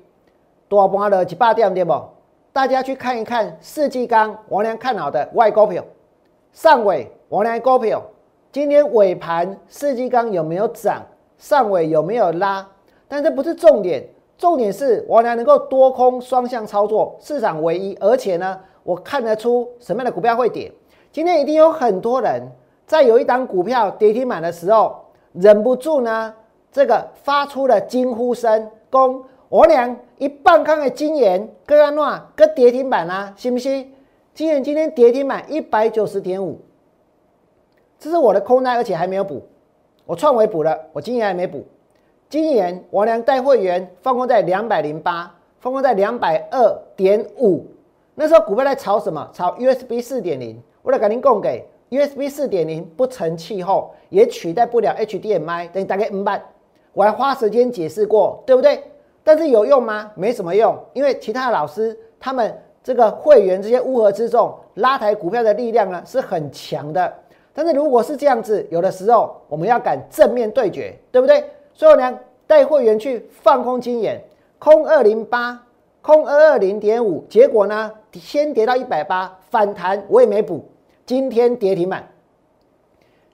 [0.69, 2.01] 多半了几百点对不？
[2.57, 5.85] 大家去看一看世纪钢，王良看好的外股票，
[6.51, 8.01] 上尾王良股票，
[8.51, 11.03] 今天尾盘世纪钢有没有涨？
[11.37, 12.67] 上尾有没有拉？
[13.07, 14.03] 但这不是重点，
[14.39, 20.73] 重点是王良能够多空双向操作，市场唯一，而且呢，我看得出什么样的股票会跌。
[21.11, 22.41] 今天一定有很多人
[22.87, 24.95] 在有一档股票跌停板的时候，
[25.33, 26.33] 忍不住呢，
[26.71, 29.23] 这个发出了惊呼声，攻。
[29.49, 33.93] 我俩一半看的金研，跟安诺跟跌停板啊，信不信？
[34.33, 36.59] 金研今天跌停板一百九十点五，
[37.97, 39.41] 这是我的空单，而且还没有补。
[40.05, 41.65] 我创维补了，我金研还没补。
[42.29, 47.65] 金研我俩带会员放空在两百零八，放空在两百二点五。
[48.15, 49.29] 那时候股票在炒什么？
[49.33, 50.61] 炒 USB 四点零。
[50.83, 56.41] 为了赶紧供给 USB 四点零不成气候，也取代不了 HDMI，等于大概五百。
[56.93, 58.83] 我还花时间解释过，对不对？
[59.27, 60.09] 但是有用吗？
[60.15, 67.13] 没什么用，因为其他老师他们这个会员这些乌合之众拉抬股票的力量呢是很强的。
[67.53, 71.43] 但是如果是这样子，有的时候我们要敢正面对决，对不对？
[71.73, 74.17] 所以呢，带会员去放空金眼，
[74.59, 75.61] 空二零八，
[76.01, 80.63] 空二二零点五，结果呢先跌到一百八，反弹我也没补，
[81.05, 82.07] 今天跌停板。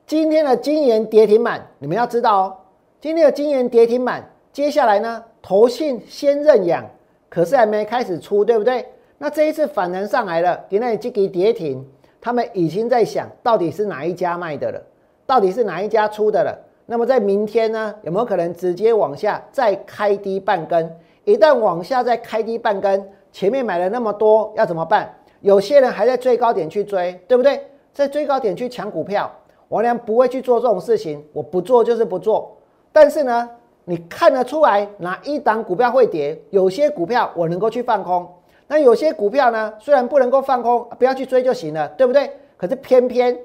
[0.08, 2.58] 今天的金研跌停板，你们要知道哦，
[3.00, 5.24] 今天的金研跌停板，接下来呢？
[5.44, 6.90] 投信先认养，
[7.28, 8.86] 可是还没开始出，对不对？
[9.18, 11.86] 那这一次反弹上来了，给那里积极跌停，
[12.22, 14.82] 他们已经在想到底是哪一家卖的了，
[15.26, 16.58] 到底是哪一家出的了。
[16.86, 20.90] 那么在明天呢，有没有可能直接往下再开低半根？
[21.26, 25.14] 一旦往下再开低半根，前面买了那么多，要怎么办？
[25.42, 27.62] 有些人还在最高点去追，对不对？
[27.94, 29.30] 在最高点去抢股票，
[29.68, 32.58] 王良不会去做这种事情，我不做就是不做。
[32.94, 33.50] 但是呢？
[33.86, 36.40] 你看得出来哪一档股票会跌？
[36.52, 38.26] 有些股票我能够去放空，
[38.68, 42.32] 那有些股票呢，虽然不能够放空，不要去追就行了，对不对？
[42.56, 43.38] 可是偏偏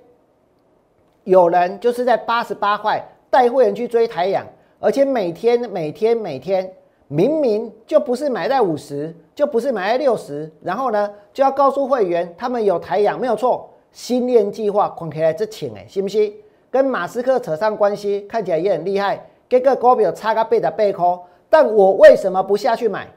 [1.25, 4.47] 有人就是在八十八块带会员去追台阳，
[4.79, 6.73] 而且每天每天每天
[7.09, 16.33] 明明就不是买在五十，就不是买在六十，然后呢就要告诉会员他们有台阳没有错，新链计划看起来这请哎，信不信？
[16.71, 19.28] 跟马斯克扯上关系，看起来也很厉害。
[19.49, 23.09] 这个股票差个倍的倍空，但我为什么不下去买？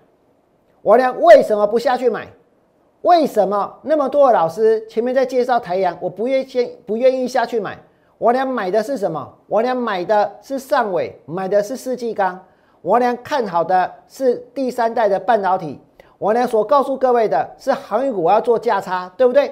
[0.81, 2.27] 我俩为什么不下去买？
[3.01, 7.77] 为什么那么多的老师前面在介绍太阳，我不愿先不愿意下去买？
[8.17, 9.27] 我俩买的是什么？
[9.47, 12.39] 我俩买的是上尾，买的是世纪钢。
[12.81, 15.79] 我俩看好的是第三代的半导体。
[16.17, 19.51] 我俩所告诉各位的是航运股，我要做价差，对不对？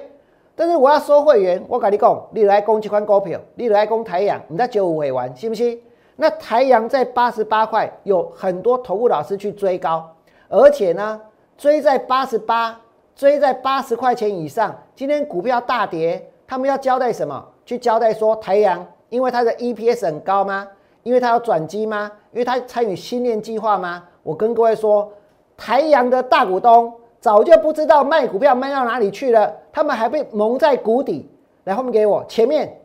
[0.54, 5.80] 但是我要收会员，我跟你讲，你来攻这款股票，你来攻太阳，你在九五会玩，信不信？
[6.20, 10.06] 那台阳在八十八块，有很多投顾老师去追高，
[10.50, 11.18] 而且呢，
[11.56, 12.78] 追在八十八，
[13.16, 14.78] 追在八十块钱以上。
[14.94, 17.42] 今天股票大跌，他们要交代什么？
[17.64, 20.68] 去交代说台阳，因为它的 EPS 很高吗？
[21.04, 22.12] 因为它有转机吗？
[22.32, 24.04] 因为它参与新链计划吗？
[24.22, 25.10] 我跟各位说，
[25.56, 31.30] 台阳的大股东早就不知道卖股票卖到哪里去了，他们还被蒙在鼓底。
[31.64, 32.76] 来后面给我前面。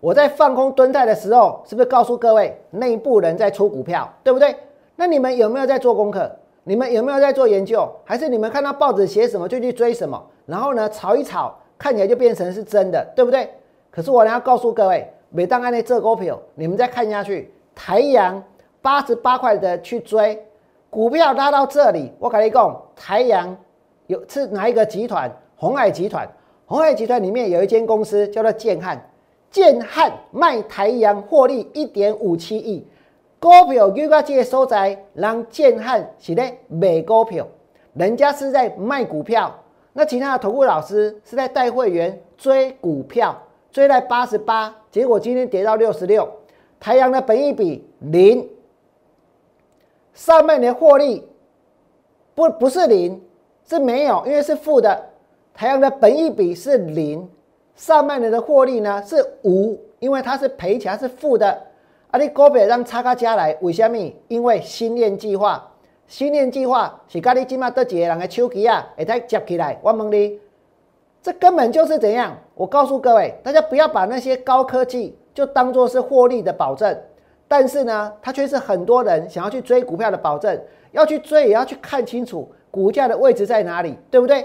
[0.00, 4.56] 我在放空蹲泰的时候，是不是告诉各位内部人在出股票，对不对？
[4.96, 6.30] 那你们有没有在做功课？
[6.64, 7.86] 你们有没有在做研究？
[8.04, 10.22] 还是你们看到报纸写什么就去追什么？
[10.46, 13.48] 然后呢，炒一炒，看起来就变成是真的，对不对？
[13.90, 18.42] 可是我要告诉各位，每当按那这股票，你们再看下去，台阳
[18.80, 20.42] 八十八块的去追
[20.88, 23.54] 股票拉到这里，我跟你讲，台阳
[24.06, 25.30] 有是哪一个集团？
[25.56, 26.26] 红海集团，
[26.64, 28.98] 红海集团里面有一间公司叫做建汉。
[29.50, 32.86] 建汉卖台阳获利一点五七亿，
[33.40, 37.46] 股票又个这个所在，让建汉是咧卖股票，
[37.94, 39.52] 人家是在卖股票，
[39.92, 43.36] 那其他的投顾老师是在带会员追股票，
[43.72, 46.28] 追在八十八，结果今天跌到六十六，
[46.78, 48.48] 台阳的本益比零，
[50.14, 51.26] 上半年获利
[52.36, 53.20] 不不是零，
[53.68, 55.10] 是没有，因为是负的，
[55.52, 57.28] 太阳的本益比是零，
[57.80, 61.50] 上半年的获利呢是五，因为它是赔钱是负的。
[62.10, 63.96] 啊，你股票让差价加来，为什么？
[64.28, 65.66] 因为新链计划，
[66.06, 69.78] 新链计划是甲你今麦得几个人的手机啊，会再接起来。
[69.82, 70.38] 我问你，
[71.22, 72.36] 这根本就是怎样？
[72.54, 76.94] 我告诉各位，大家不要把那些高科技就当做是获利的保证，
[77.48, 80.60] 但是呢，它却是很多人想要去追股票的保证。
[80.92, 84.44] 要去追，也要去看清楚股价的位置在哪里，对不对？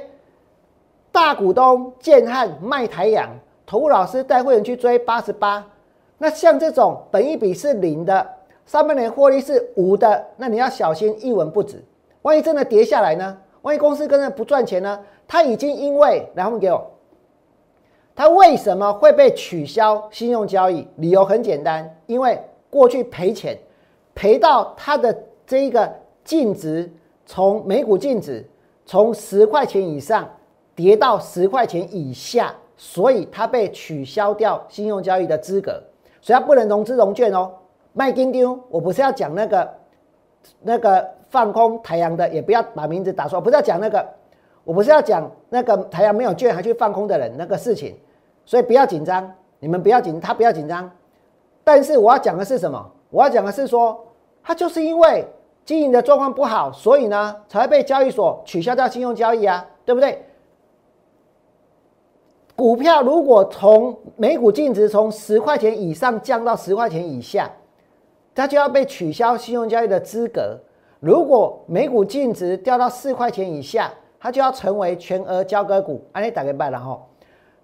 [1.16, 3.30] 大股东建汉卖台阳，
[3.66, 5.66] 投顾老师带会员去追八十八。
[6.18, 8.28] 那像这种本一比是零的，
[8.66, 11.82] 上半年获利是五的，那你要小心一文不值。
[12.24, 13.38] 万一真的跌下来呢？
[13.62, 15.00] 万一公司真的不赚钱呢？
[15.26, 16.86] 他已经因为，来，我给我，
[18.14, 20.86] 他为什么会被取消信用交易？
[20.98, 22.38] 理由很简单，因为
[22.70, 23.58] 过去赔钱，
[24.14, 25.90] 赔到它的这一个
[26.26, 26.92] 净值
[27.26, 28.46] 从每股净值
[28.86, 30.30] 从十块钱以上
[30.76, 35.82] 跌到十块钱以下，所以它被取消掉信用交易的资格。
[36.22, 37.52] 所以它不能融资融券哦，
[37.94, 38.60] 卖金丢。
[38.70, 39.74] 我不是要讲那个
[40.62, 43.40] 那个放空太阳的，也不要把名字打错。
[43.40, 44.06] 不是要讲那个，
[44.64, 47.96] 我不是要讲那个太阳没有券还去放空的人那个事情。
[48.44, 50.90] 所以不要紧张，你们不要紧，他不要紧张。
[51.64, 52.92] 但是我要讲的是什么？
[53.10, 54.04] 我要讲的是说，
[54.44, 55.26] 他就是因为
[55.64, 60.24] 经营的状况不好，所以呢才会被交易所取消掉信用交易啊，对不对？
[62.56, 67.52] 股票如果从每股净值从十块钱以上降到十块钱以下，
[68.34, 70.58] 它就要被取消信用交易的资格。
[71.02, 76.02] 如果每股净值掉到四块钱以下，它就要成为全额交割股。
[76.14, 77.00] 安利打个拜了哈。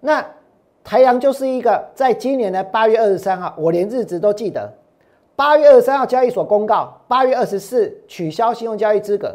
[0.00, 0.24] 那
[0.84, 4.70] 台阳就是一个，在今年的八月二十三号，我连日子都记得。
[5.34, 9.34] 八月二十三号交易所公告，八月二十四取消信用交易资格。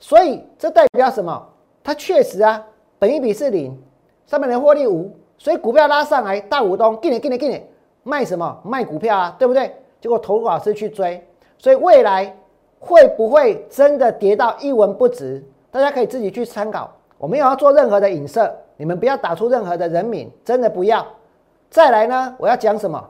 [0.00, 1.46] 所以这代表什么？
[1.82, 2.66] 它确实啊，
[2.98, 3.78] 本一比是零。
[4.26, 7.62] 上半年获利五，所以股票拉上来，大股东给你给你给你
[8.02, 8.58] 卖什么？
[8.64, 9.74] 卖股票啊，对不对？
[10.00, 11.26] 结果投顾老师去追，
[11.58, 12.34] 所以未来
[12.78, 15.42] 会不会真的跌到一文不值？
[15.70, 16.90] 大家可以自己去参考。
[17.18, 21.06] 我没有要做任何的影射，你们不要打出任何的人名，真的不要。
[21.70, 23.02] 再来呢，我要讲什么？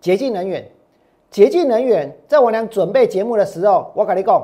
[0.00, 0.68] 洁净能源，
[1.30, 4.42] 洁净能源，在我俩准备节目的时候，我跟你讲，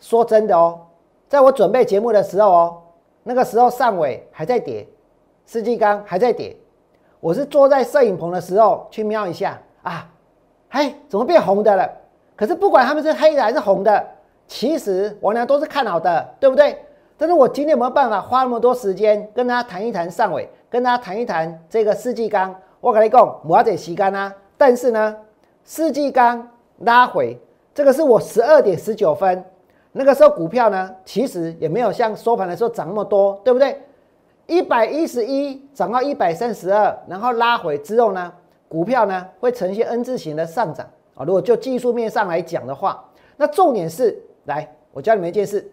[0.00, 0.80] 说真的哦，
[1.28, 2.82] 在我准备节目的时候哦。
[3.28, 4.86] 那个时候上尾还在跌，
[5.46, 6.56] 世纪钢还在跌，
[7.18, 10.08] 我是坐在摄影棚的时候去瞄一下啊，
[10.70, 11.90] 嘿，怎么变红的了？
[12.36, 14.06] 可是不管他们是黑的还是红的，
[14.46, 16.78] 其实我俩都是看好的，对不对？
[17.16, 22.54] 但是我今天有没有办法花那么多时间跟大家谈一谈上尾，跟大家谈一谈这个世纪钢？
[22.80, 24.32] 我跟你讲，我要得吸干啊！
[24.56, 25.16] 但是呢，
[25.64, 26.48] 世纪钢
[26.78, 27.36] 拉回，
[27.74, 29.44] 这个是我十二点十九分。
[29.98, 33.80] 那个时候股票呢，其实也没有像收盘的时候涨那么多，对不对？
[34.46, 38.32] 一百一十一涨到一百三十二，然后拉回之后呢，
[38.68, 41.24] 股票呢会呈现 N 字形的上涨啊。
[41.24, 43.02] 如果就技术面上来讲的话，
[43.38, 45.66] 那重点是，来，我教你们一件事。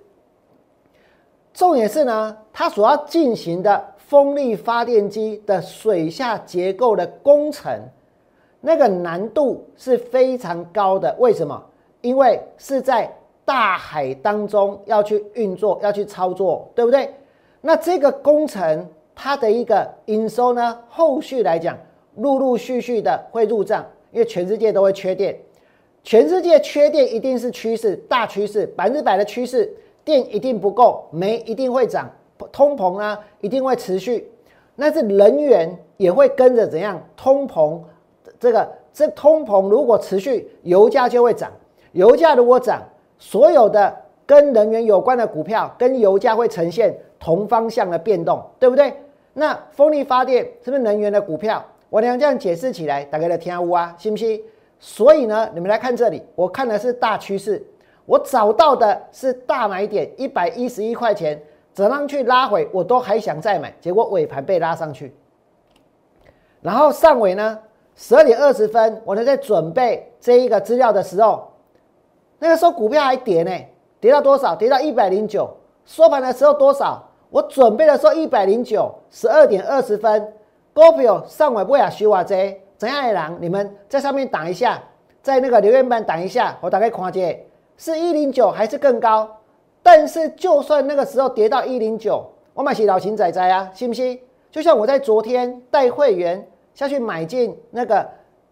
[1.53, 7.79] 重点是呢，它所要进行的风力发电机的水下结构的工程，
[8.61, 11.13] 那个难度是非常高的。
[11.19, 11.61] 为什么？
[12.01, 13.13] 因为是在
[13.45, 17.09] 大海当中要去运作，要去操作，对不对？
[17.59, 21.77] 那这个工程它的一个营收呢，后续来讲，
[22.15, 25.37] 陆陆续续的会入账，因为全世界都会缺电，
[26.03, 29.73] 全世界缺电一定是趋势，大趋势，百分之百的趋势，
[30.05, 32.09] 电一定不够，煤一定会涨，
[32.51, 34.29] 通膨呢一定会持续，
[34.75, 37.79] 那是能源也会跟着怎样通膨？
[38.39, 41.51] 这个这通膨如果持续，油价就会涨，
[41.91, 42.81] 油价如果涨。
[43.25, 43.95] 所有的
[44.25, 48.93] 跟能源有关的股票，跟油价会呈现同方向的变动，对不对？
[49.31, 51.63] 那风力发电是不是能源的股票？
[51.89, 54.43] 我娘这样解释起来，大家来听下啊，信不信？
[54.77, 57.65] 所以呢，你们来看这里，我看的是大趋势，
[58.05, 65.15] 我找到的是大买点一百一十一块钱，怎样去拉回，我都还想再买，结果尾盘被拉上去，
[66.61, 67.57] 然后上尾呢，
[67.95, 71.52] 十二点二十分，我呢在准备这一个资料的时候。
[72.43, 73.51] 那个时候股票还跌呢，
[74.01, 74.53] 跌到多少？
[74.53, 75.49] 跌到一百零九。
[75.85, 77.01] 收盘的时候多少？
[77.29, 80.33] 我准备的时候一百零九，十二点二十分，
[80.73, 83.37] 股票上尾不亚修啊这怎样的人？
[83.39, 84.83] 你们在上面打一下，
[85.21, 87.41] 在那个留言板打一下，我大概看见
[87.77, 89.25] 是一零九还是更高？
[89.81, 94.19] 但是就算那个时候跌到一零九，我买起老秦仔仔啊，信不信？
[94.51, 98.05] 就像我在昨天带会员下去买进那个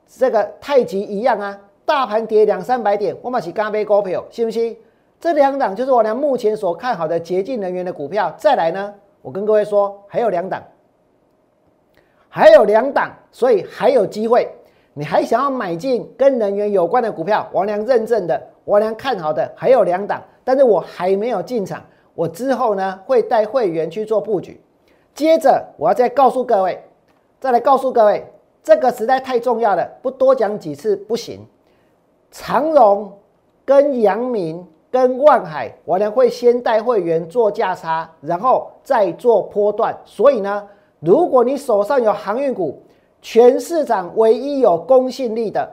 [0.07, 1.59] 这个太极一样啊。
[1.85, 4.77] 大盘跌两三百点，我买起干杯票，信不信？
[5.19, 8.33] 这两档就是我俩目前所看好的洁净能源的股票。
[8.37, 10.63] 再来呢，我跟各位说，还有两档，
[12.27, 14.49] 还有两档，所以还有机会。
[14.93, 17.47] 你还想要买进跟能源有关的股票？
[17.53, 21.81] 王良认证的，王良看好的还有两档，但是我还没有进场。
[22.13, 24.59] 我之后呢会带会员去做布局。
[25.13, 26.83] 接着我要再告诉各位，
[27.39, 28.25] 再来告诉各位，
[28.63, 31.45] 这个实在太重要了，不多讲几次不行。
[32.31, 33.11] 长荣
[33.65, 39.95] 跟阳明跟万海，我呢会先带会员做价差，然后再做波段。
[40.05, 40.65] 所以呢，
[40.99, 42.81] 如果你手上有航运股，
[43.21, 45.69] 全市场唯一有公信力的，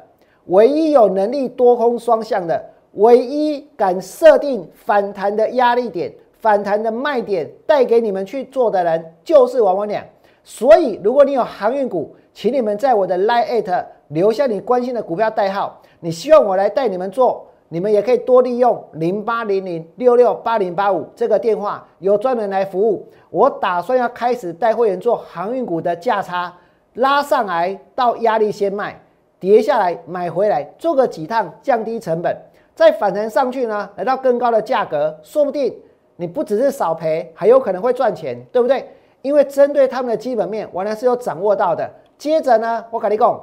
[0.46, 2.62] 唯一有能力多空双向的，
[2.94, 10.04] 唯一敢设定反弹的压力点、反弹的卖点带给你们去做的人，就是王文良。
[10.44, 15.82] 所以，如果你有航运股，请你们在我的 Line 留下你关心的股票代号。
[15.98, 23.08] 你希望我来带你们做，你们也可以多利用零八零零六六八零八五这个电话，有专人来服务。
[23.30, 26.54] 我打算要开始带会员做航运股的价差。
[26.94, 29.02] 拉上来到压力先卖，
[29.40, 32.36] 跌下来买回来，做个几趟降低成本，
[32.72, 35.76] 再反弹上去呢，来到更高的价格，说不定
[36.14, 38.88] 你不只是少赔，还有可能会赚钱，对不对？
[39.22, 41.90] 因为针对他们的基本面，我呢是有掌握到的。
[42.18, 43.40] 接着呢，我跟你讲，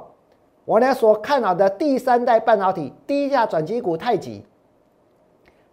[0.66, 4.44] 我呢所看好的第三代半导体低价转机股太极，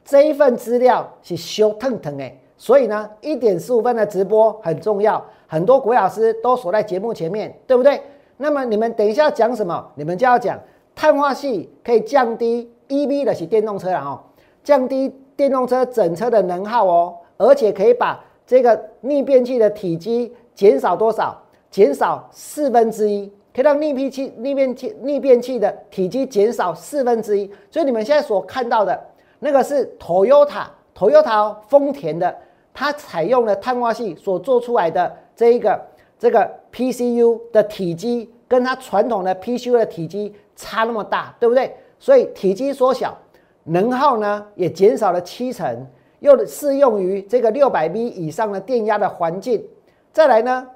[0.05, 2.39] 这一份资料是修腾腾诶。
[2.55, 8.01] 所以呢，一点十五分的直播很重要，很多国老师都锁在节目前面，对不对？
[8.37, 9.85] 那么你们等一下讲什么？
[9.95, 10.57] 你们就要讲
[10.95, 14.17] 碳化系可以降低 EV 的是电动车了哦，
[14.63, 21.42] 降低电动车整车的能耗哦，而且可以把这个逆变器的体积减少多少？
[21.73, 27.49] 减少四分之一，可以让逆变器逆变器逆变器的体积减少四分之一。
[27.71, 29.03] 所以你们现在所看到的
[29.39, 32.37] 那个是 Toyota，Toyota 丰田的。
[32.75, 35.79] 它采用了碳化系所做出来的这一个
[36.19, 41.75] 这个 PCU 的体积，跟它传统的 PCU 的体积差那么大，对不对？
[41.97, 43.17] 所以体积缩小，
[43.63, 45.87] 能耗呢也减少了七成，
[46.19, 49.63] 又适用于这个六百 V 以上的电压的环境。
[50.11, 50.67] 再来呢，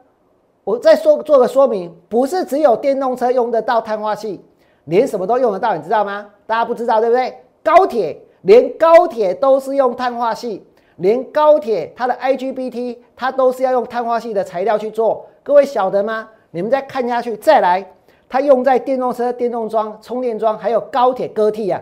[0.67, 4.43] 我再说做个说明，不是只有电动车用得到碳化系，
[4.83, 6.29] 连什么都用得到，你知道吗？
[6.45, 7.41] 大家不知道对不对？
[7.63, 10.67] 高铁连高铁都是用碳化系。
[10.97, 16.27] 连高铁它的 IGBT 它都是要用碳化系的材料去做，各位晓得吗？
[16.51, 17.89] 你们再看下去，再来，
[18.27, 21.81] 它用在电动车电动桩、充电桩，还有高铁割替啊。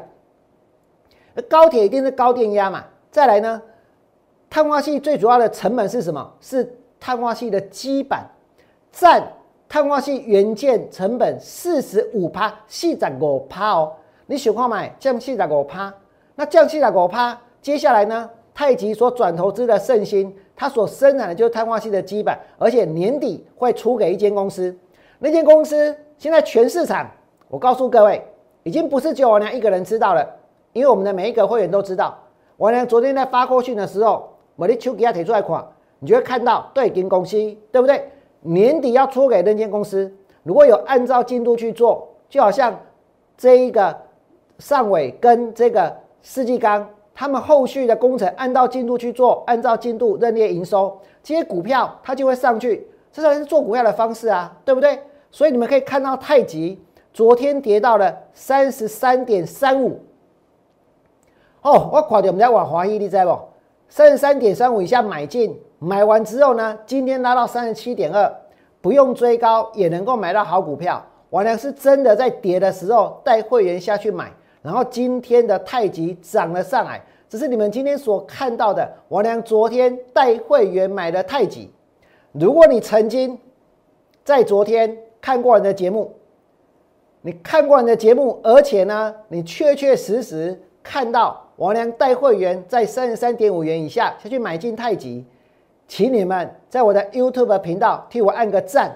[1.50, 2.84] 高铁一定是高电压嘛。
[3.10, 3.60] 再来呢，
[4.48, 6.34] 碳化系最主要的成本是什么？
[6.40, 8.30] 是碳化系的基板
[8.96, 9.22] 占
[9.68, 13.92] 碳化系元件成本四十五趴，四十五趴哦。
[14.26, 15.94] 你喜欢买降四十五趴，
[16.36, 18.30] 那降四十五趴，接下来呢？
[18.54, 24.74] 太极所转投资的圣心，它所生产的就是碳化系的基板，而且年底会出给一间公司。
[25.20, 27.06] 那间公司现在全市场，
[27.50, 28.26] 我告诉各位，
[28.64, 30.26] 已经不是只有王良一个人知道了，
[30.72, 32.18] 因为我们的每一个会员都知道。
[32.58, 35.68] 王良昨天在发过讯的时候，我的手给他提出来看，
[36.00, 37.36] 你就会看到对金公司，
[37.74, 38.10] 对不对？
[38.46, 42.80] 年底要出给那间公司，如果有按照进度去做，就好像
[43.38, 43.96] 这一个
[44.60, 46.88] 上尾跟这个世纪钢。
[47.18, 55.00] 他们后续的工程按照进度去做，按照进度认列营收，这些股票它就会上去，这才是做股票的方式啊，对不对？
[55.32, 56.78] 所以你们可以看到太极
[57.14, 60.02] 昨天跌到了三十三点三五。
[61.62, 63.40] 哦，我看到我们在玩华谊，你知不？
[63.88, 68.32] 三十三点三五以下买进，买完之后呢，今天拉到三十七点二，
[68.82, 71.04] 不用追高也能够买到好股票。
[71.30, 74.32] 王良是真的在跌的时候带会员下去买。
[74.62, 78.92] 然后今天的太极涨了上来，这是你们今天所看到的。
[79.10, 81.72] 王良昨天带会员买的太极，
[82.32, 83.40] 如果你曾经
[84.24, 86.12] 在昨天看过你的节目，
[87.22, 95.26] 你看过你的节目，而且呢，你确确实实看到王良带会员在三十三点五元以下下去买进太极，
[95.88, 98.96] 请你们在我的 YouTube 频道替我按个赞，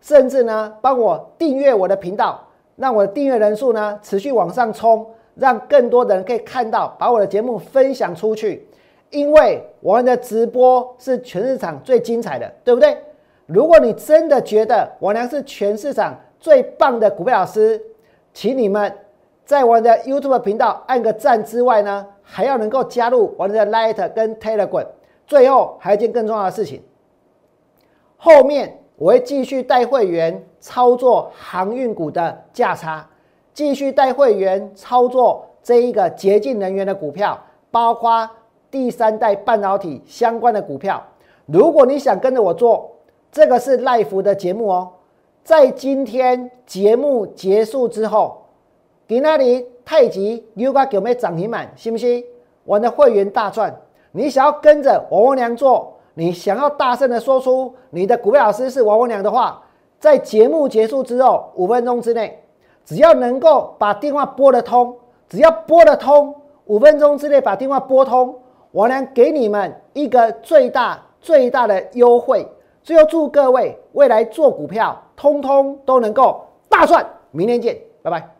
[0.00, 2.46] 甚至呢帮我订阅我的频道。
[2.76, 8.66] 让我的订阅人数呢持续往上冲，让更多的人可以看到，把我的节目分享出去。
[9.10, 12.96] 因为我们的直播是全市场最精彩的，对不对？
[13.44, 17.78] 如果你真的觉得我娘是全市场最棒的股票老师，
[18.32, 18.90] 请你们
[19.50, 24.86] 在我的 YouTube 频道按个赞之外呢，还要能够加入我的 Light 跟 Telegram。
[25.26, 26.80] 最后还有一件更重要的事情，
[28.16, 28.76] 后面。
[28.96, 33.08] 我会继续带会员操作航运股的价差，
[33.54, 37.36] 继续带会员操作这一个洁净能源的股票，
[37.70, 38.28] 包括
[38.70, 41.02] 第三代半导体相关的股票。
[41.46, 42.92] 如果你想跟着我做，
[43.32, 44.92] 这个是 live 的节目哦，
[45.42, 48.39] 在今天节目结束之后，
[49.10, 51.68] 给那里太极 U 股有没涨停板？
[51.74, 52.24] 信不信？
[52.62, 53.74] 我的会员大赚！
[54.12, 59.60] 你想要跟着王文良做，你想要大声的说出你的股票老师是王文良的话，
[59.98, 62.40] 在节目结束之后五分钟之内，
[62.84, 64.96] 只要能够把电话拨得通，
[65.28, 66.32] 只要拨得通，
[66.66, 68.32] 五分钟之内把电话拨通，
[68.70, 72.46] 我能给你们一个最大最大的优惠。
[72.84, 77.04] 最后祝各位未来做股票，通通都能够大赚！
[77.32, 78.39] 明天见，拜拜！